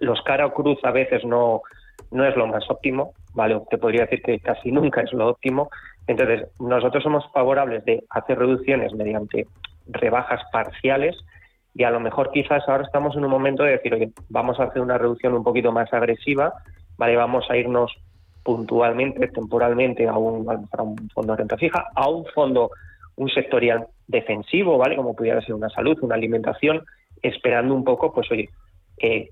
[0.00, 1.62] los cara o cruz a veces no,
[2.10, 3.60] no es lo más óptimo, ¿vale?
[3.70, 5.70] Te podría decir que casi nunca es lo óptimo.
[6.06, 9.46] Entonces, nosotros somos favorables de hacer reducciones mediante
[9.86, 11.16] rebajas parciales
[11.74, 14.64] y a lo mejor quizás ahora estamos en un momento de decir, oye, vamos a
[14.64, 16.52] hacer una reducción un poquito más agresiva,
[16.96, 17.16] ¿vale?
[17.16, 17.92] Vamos a irnos
[18.42, 22.70] puntualmente, temporalmente a un, un fondo de renta fija, a un fondo,
[23.16, 24.96] un sectorial defensivo, ¿vale?
[24.96, 26.82] Como pudiera ser una salud, una alimentación,
[27.22, 28.48] esperando un poco, pues oye,
[28.98, 29.30] eh,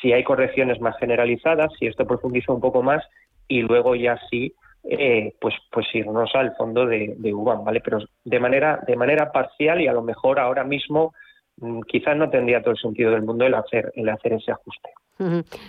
[0.00, 3.04] si hay correcciones más generalizadas, si esto profundiza un poco más
[3.48, 4.54] y luego ya sí,
[4.84, 7.80] eh, pues pues irnos al fondo de, de UBAM, ¿vale?
[7.80, 11.12] Pero de manera de manera parcial y a lo mejor ahora mismo
[11.58, 14.90] mm, quizás no tendría todo el sentido del mundo el hacer el hacer ese ajuste.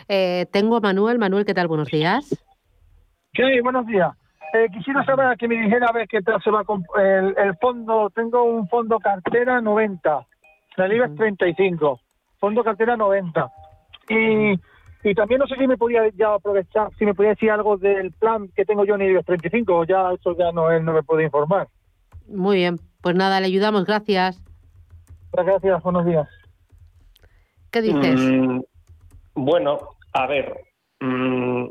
[0.07, 1.19] Eh, tengo a Manuel.
[1.19, 1.67] Manuel, ¿qué tal?
[1.67, 2.29] Buenos días.
[3.33, 4.11] Sí, buenos días.
[4.53, 6.63] Eh, quisiera saber que me dijera a ver qué tal se va
[6.97, 8.09] el, el fondo.
[8.13, 10.27] Tengo un fondo cartera 90,
[10.77, 11.99] la IBEX 35,
[12.39, 13.51] fondo cartera 90.
[14.09, 14.59] Y,
[15.15, 18.49] también no sé si me podía ya aprovechar, si me podía decir algo del plan
[18.55, 21.23] que tengo yo en IBEX 35, o ya eso ya no, él no me puede
[21.23, 21.67] informar.
[22.27, 24.43] Muy bien, pues nada, le ayudamos, gracias.
[25.31, 26.27] Gracias, buenos días.
[27.71, 28.19] ¿Qué dices?
[28.19, 28.59] Mm,
[29.35, 29.77] bueno,
[30.13, 30.53] a ver,
[30.99, 31.67] mm,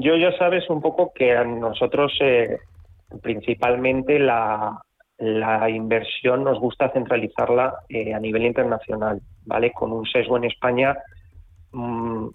[0.00, 2.58] yo ya sabes un poco que a nosotros eh,
[3.22, 4.80] principalmente la,
[5.18, 9.72] la inversión nos gusta centralizarla eh, a nivel internacional, ¿vale?
[9.72, 10.96] Con un sesgo en España
[11.76, 12.28] mm,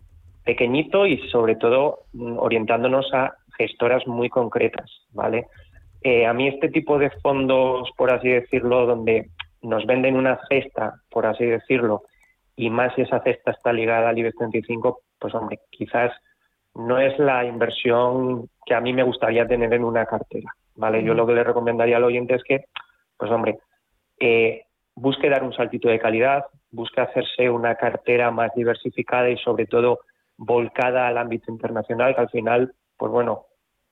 [0.45, 5.47] pequeñito y sobre todo mm, orientándonos a gestoras muy concretas, ¿vale?
[6.01, 9.29] Eh, a mí este tipo de fondos, por así decirlo, donde
[9.61, 12.03] nos venden una cesta, por así decirlo,
[12.55, 16.11] y más si esa cesta está ligada al IBEX 35, pues hombre, quizás
[16.73, 21.03] no es la inversión que a mí me gustaría tener en una cartera, ¿vale?
[21.03, 22.65] Yo lo que le recomendaría al oyente es que,
[23.17, 23.59] pues hombre,
[24.19, 24.63] eh,
[24.95, 29.99] busque dar un saltito de calidad, busque hacerse una cartera más diversificada y sobre todo
[30.37, 33.45] volcada al ámbito internacional, que al final, pues bueno,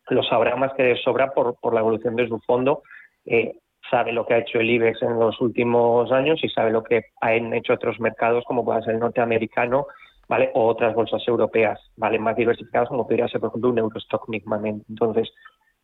[0.09, 2.83] lo sabrá más que de sobra por, por la evolución de su fondo.
[3.25, 3.57] Eh,
[3.89, 7.05] sabe lo que ha hecho el IBEX en los últimos años y sabe lo que
[7.21, 9.87] han hecho otros mercados, como puede ser el norteamericano,
[10.27, 10.51] ¿vale?
[10.53, 12.19] O otras bolsas europeas, ¿vale?
[12.19, 14.83] Más diversificadas, como podría ser, por ejemplo, un Eurostock Nigmament.
[14.89, 15.31] Entonces,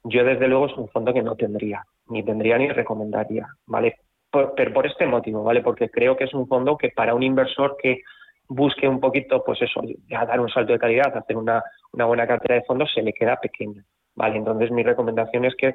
[0.04, 3.98] yo desde luego es un fondo que no tendría, ni tendría ni recomendaría, ¿vale?
[4.36, 5.62] Por, pero por este motivo, ¿vale?
[5.62, 8.02] Porque creo que es un fondo que para un inversor que
[8.50, 9.80] busque un poquito, pues eso,
[10.10, 11.64] ya dar un salto de calidad, hacer una,
[11.94, 14.36] una buena cartera de fondos, se le queda pequeña, ¿vale?
[14.36, 15.74] Entonces, mi recomendación es que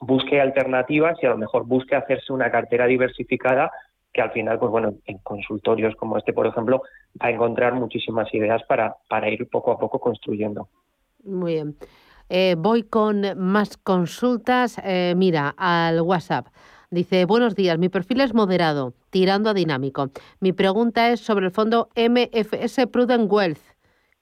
[0.00, 3.70] busque alternativas y a lo mejor busque hacerse una cartera diversificada
[4.14, 6.80] que al final, pues bueno, en consultorios como este, por ejemplo,
[7.22, 10.68] va a encontrar muchísimas ideas para, para ir poco a poco construyendo.
[11.22, 11.76] Muy bien.
[12.30, 14.80] Eh, voy con más consultas.
[14.82, 16.46] Eh, mira, al WhatsApp.
[16.92, 20.10] Dice, buenos días, mi perfil es moderado, tirando a dinámico.
[20.40, 23.60] Mi pregunta es sobre el fondo MFS Prudent Wealth,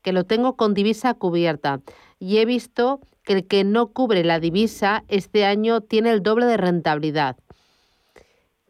[0.02, 1.80] que lo tengo con divisa cubierta.
[2.18, 6.44] Y he visto que el que no cubre la divisa este año tiene el doble
[6.44, 7.38] de rentabilidad.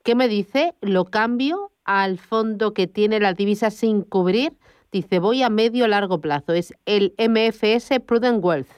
[0.04, 0.74] ¿Qué me dice?
[0.80, 4.52] ¿Lo cambio al fondo que tiene la divisa sin cubrir?
[4.92, 6.52] Dice, voy a medio largo plazo.
[6.52, 8.70] Es el MFS Prudent Wealth.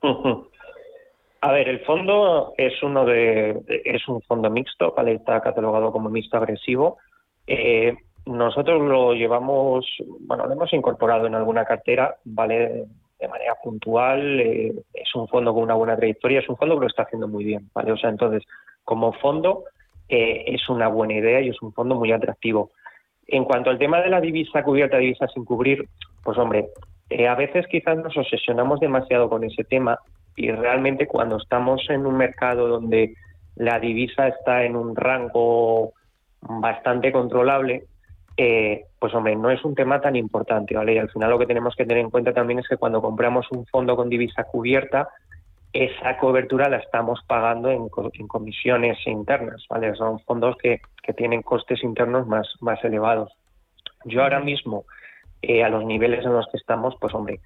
[1.44, 5.14] A ver, el fondo es uno de, es un fondo mixto, ¿vale?
[5.14, 6.98] Está catalogado como mixto agresivo.
[7.48, 9.84] Eh, nosotros lo llevamos,
[10.20, 12.84] bueno, lo hemos incorporado en alguna cartera, ¿vale?
[13.18, 14.38] De manera puntual.
[14.40, 17.26] eh, es un fondo con una buena trayectoria, es un fondo que lo está haciendo
[17.26, 17.90] muy bien, ¿vale?
[17.90, 18.44] O sea, entonces,
[18.84, 19.64] como fondo,
[20.08, 22.70] eh, es una buena idea y es un fondo muy atractivo.
[23.26, 25.88] En cuanto al tema de la divisa cubierta, divisa sin cubrir,
[26.22, 26.68] pues hombre,
[27.10, 29.98] eh, a veces quizás nos obsesionamos demasiado con ese tema
[30.36, 33.14] y realmente cuando estamos en un mercado donde
[33.56, 35.92] la divisa está en un rango
[36.40, 37.84] bastante controlable,
[38.36, 40.94] eh, pues hombre, no es un tema tan importante, ¿vale?
[40.94, 43.46] Y al final lo que tenemos que tener en cuenta también es que cuando compramos
[43.50, 45.08] un fondo con divisa cubierta,
[45.72, 49.94] esa cobertura la estamos pagando en, en comisiones internas, ¿vale?
[49.94, 53.32] Son fondos que, que tienen costes internos más, más elevados.
[54.04, 54.84] Yo ahora mismo,
[55.40, 57.40] eh, a los niveles en los que estamos, pues hombre,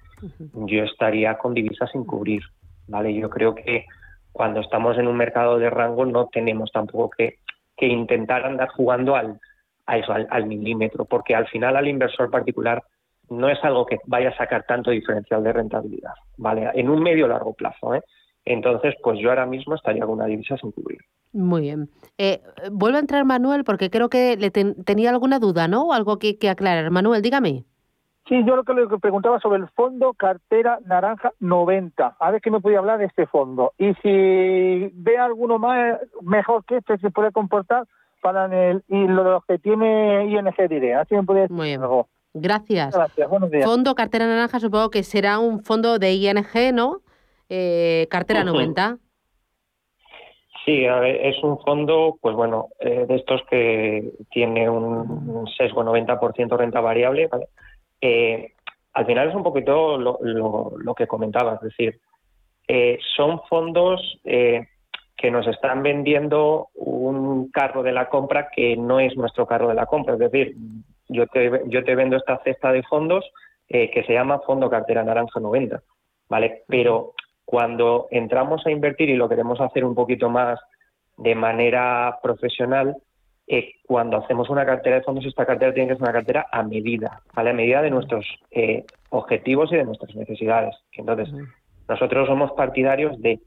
[0.53, 2.43] yo estaría con divisas sin cubrir,
[2.87, 3.13] ¿vale?
[3.13, 3.85] Yo creo que
[4.31, 7.39] cuando estamos en un mercado de rango no tenemos tampoco que,
[7.75, 9.39] que intentar andar jugando al,
[9.85, 12.83] al, milímetro, porque al final al inversor particular
[13.29, 16.69] no es algo que vaya a sacar tanto diferencial de rentabilidad, ¿vale?
[16.75, 18.01] En un medio largo plazo, ¿eh?
[18.45, 20.99] Entonces, pues yo ahora mismo estaría con una divisa sin cubrir.
[21.33, 21.89] Muy bien.
[22.17, 25.87] Eh, vuelvo a entrar Manuel porque creo que le ten- tenía alguna duda, ¿no?
[25.87, 26.89] O algo que aclarar.
[26.89, 27.65] Manuel, dígame.
[28.27, 32.17] Sí, yo lo que le preguntaba sobre el fondo cartera naranja 90.
[32.19, 33.73] A ver qué me podía hablar de este fondo.
[33.77, 37.85] Y si ve alguno más mejor que este se puede comportar
[38.21, 40.95] para en el, y lo que tiene ING diré.
[40.95, 41.81] Así me puede decir Muy bien.
[41.81, 42.07] algo.
[42.33, 42.93] Gracias.
[42.93, 43.63] Gracias, buenos días.
[43.63, 47.01] Fondo Cartera Naranja, supongo que será un fondo de ING, ¿no?
[47.49, 48.53] Eh, cartera Ujú.
[48.53, 48.97] 90.
[50.65, 54.83] Sí, a ver, es un fondo, pues bueno, eh, de estos que tiene un,
[55.29, 57.47] un sesgo 90% renta variable, ¿vale?
[58.01, 58.53] Eh,
[58.93, 61.99] al final es un poquito lo, lo- lo que comentaba, es decir,
[62.67, 64.67] eh, son fondos eh,
[65.15, 69.75] que nos están vendiendo un carro de la compra que no es nuestro carro de
[69.75, 70.55] la compra, es decir,
[71.07, 73.25] yo te, yo te vendo esta cesta de fondos
[73.69, 75.81] eh, que se llama Fondo Cartera Naranja 90,
[76.29, 76.63] ¿vale?
[76.67, 77.13] Pero
[77.45, 80.59] cuando entramos a invertir y lo queremos hacer un poquito más
[81.17, 82.95] de manera profesional,
[83.47, 86.63] eh, cuando hacemos una cartera de fondos, esta cartera tiene que ser una cartera a
[86.63, 87.51] medida, ¿vale?
[87.51, 90.75] A medida de nuestros eh, objetivos y de nuestras necesidades.
[90.93, 91.29] Entonces,
[91.87, 93.39] nosotros somos partidarios de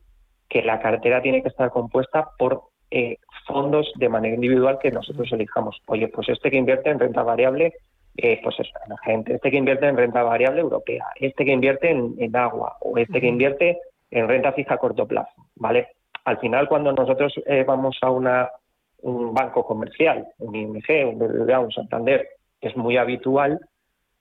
[0.49, 5.31] que la cartera tiene que estar compuesta por eh, fondos de manera individual que nosotros
[5.33, 5.81] elijamos.
[5.87, 7.75] Oye, pues este que invierte en renta variable
[8.17, 11.91] eh, pues eso, la gente, este que invierte en renta variable europea, este que invierte
[11.91, 13.79] en, en agua o este que invierte
[14.11, 15.89] en renta fija a corto plazo, ¿vale?
[16.25, 18.51] Al final, cuando nosotros eh, vamos a una,
[19.03, 22.29] un banco comercial, un ING, un BBVA, un Santander,
[22.61, 23.59] es muy habitual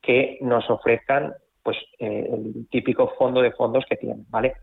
[0.02, 4.54] que nos ofrezcan pues eh, el típico fondo de fondos que tienen, ¿vale?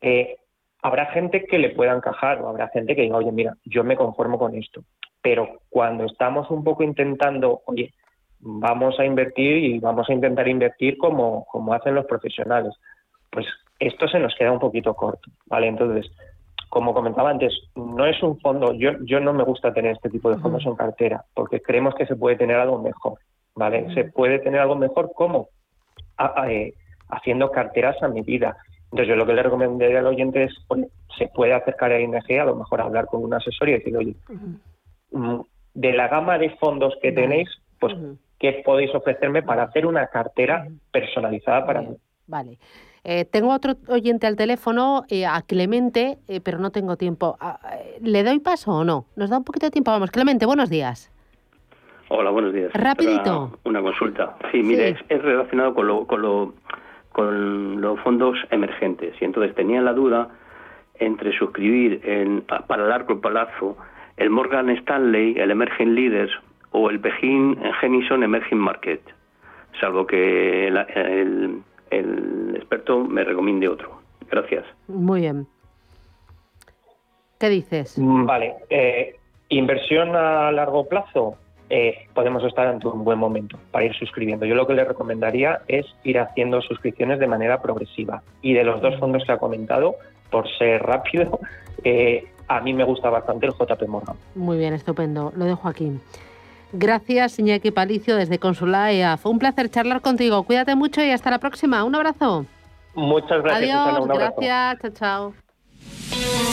[0.00, 0.36] Eh,
[0.82, 3.96] habrá gente que le pueda encajar o habrá gente que diga, oye, mira, yo me
[3.96, 4.84] conformo con esto.
[5.22, 7.92] Pero cuando estamos un poco intentando, oye,
[8.38, 12.74] vamos a invertir y vamos a intentar invertir como, como hacen los profesionales,
[13.30, 13.46] pues
[13.78, 15.66] esto se nos queda un poquito corto, ¿vale?
[15.66, 16.10] Entonces,
[16.68, 20.30] como comentaba antes, no es un fondo, yo, yo no me gusta tener este tipo
[20.30, 23.18] de fondos en cartera, porque creemos que se puede tener algo mejor,
[23.54, 23.92] ¿vale?
[23.94, 25.10] Se puede tener algo mejor,
[26.18, 26.74] a- eh,
[27.08, 28.56] haciendo carteras a medida.
[28.84, 30.88] Entonces, yo lo que le recomendaría al oyente es, oye,
[31.18, 34.14] se puede acercar a ING, a lo mejor hablar con un asesor y decir, oye,
[35.12, 35.40] mm,
[35.74, 37.48] de la gama de fondos que tenéis,
[37.78, 37.94] pues,
[38.38, 41.96] ¿qué podéis ofrecerme para hacer una cartera personalizada para mí?
[42.26, 42.58] Vale.
[43.08, 47.36] Eh, tengo otro oyente al teléfono, eh, a Clemente, eh, pero no tengo tiempo.
[47.40, 49.06] Ah, eh, ¿Le doy paso o no?
[49.14, 49.92] Nos da un poquito de tiempo.
[49.92, 51.12] Vamos, Clemente, buenos días.
[52.08, 52.72] Hola, buenos días.
[52.74, 53.58] Rapidito.
[53.64, 54.36] Una consulta.
[54.50, 56.54] Sí, mire, Es, es relacionado con, lo, con, lo,
[57.12, 59.14] con los fondos emergentes.
[59.20, 60.28] Y entonces tenía la duda
[60.98, 63.76] entre suscribir en, para largo plazo
[64.16, 66.32] el Morgan Stanley, el Emerging Leaders
[66.72, 69.00] o el Pejin Genison Emerging Market,
[69.80, 74.00] salvo que la- el, el experto me recomiende otro.
[74.30, 74.64] Gracias.
[74.88, 75.46] Muy bien.
[77.38, 77.94] ¿Qué dices?
[77.98, 79.16] Vale, eh,
[79.50, 81.36] inversión a largo plazo,
[81.68, 84.46] eh, podemos estar ante un buen momento para ir suscribiendo.
[84.46, 88.22] Yo lo que le recomendaría es ir haciendo suscripciones de manera progresiva.
[88.40, 89.96] Y de los dos fondos que ha comentado,
[90.30, 91.40] por ser rápido,
[91.84, 94.16] eh, a mí me gusta bastante el JP Morgan.
[94.34, 95.32] Muy bien, estupendo.
[95.36, 95.92] Lo dejo aquí.
[96.72, 99.16] Gracias, Iñaki Palicio, desde Consulaea.
[99.16, 100.42] Fue un placer charlar contigo.
[100.42, 101.84] Cuídate mucho y hasta la próxima.
[101.84, 102.44] Un abrazo.
[102.94, 103.84] Muchas gracias, Susana.
[103.92, 104.34] Adiós, Un abrazo.
[104.40, 104.94] gracias.
[104.94, 106.45] Chao, chao.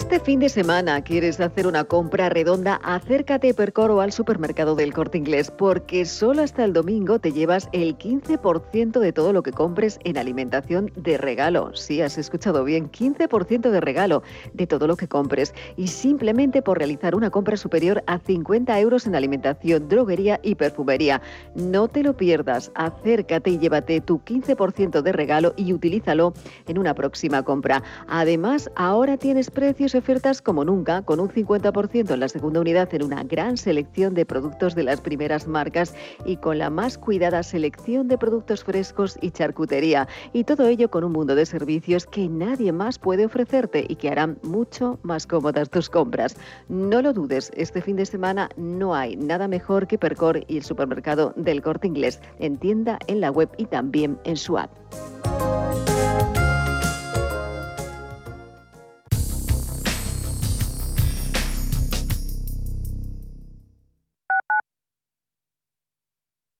[0.00, 4.74] Este fin de semana quieres hacer una compra redonda, acércate a Percor o al supermercado
[4.74, 9.42] del Corte Inglés, porque solo hasta el domingo te llevas el 15% de todo lo
[9.42, 11.76] que compres en alimentación de regalo.
[11.76, 14.22] Sí, has escuchado bien, 15% de regalo
[14.54, 15.52] de todo lo que compres.
[15.76, 21.20] Y simplemente por realizar una compra superior a 50 euros en alimentación, droguería y perfumería.
[21.54, 26.32] No te lo pierdas, acércate y llévate tu 15% de regalo y utilízalo
[26.66, 27.82] en una próxima compra.
[28.08, 33.02] Además, ahora tienes precios ofertas como nunca, con un 50% en la segunda unidad en
[33.02, 38.08] una gran selección de productos de las primeras marcas y con la más cuidada selección
[38.08, 40.08] de productos frescos y charcutería.
[40.32, 44.10] Y todo ello con un mundo de servicios que nadie más puede ofrecerte y que
[44.10, 46.36] harán mucho más cómodas tus compras.
[46.68, 50.64] No lo dudes, este fin de semana no hay nada mejor que Percor y el
[50.64, 54.70] supermercado del corte inglés en tienda, en la web y también en su app.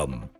[0.00, 0.39] welcome.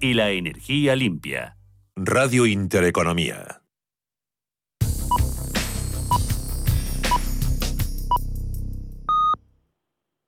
[0.00, 1.56] y la energía limpia.
[1.96, 3.57] Radio Intereconomía.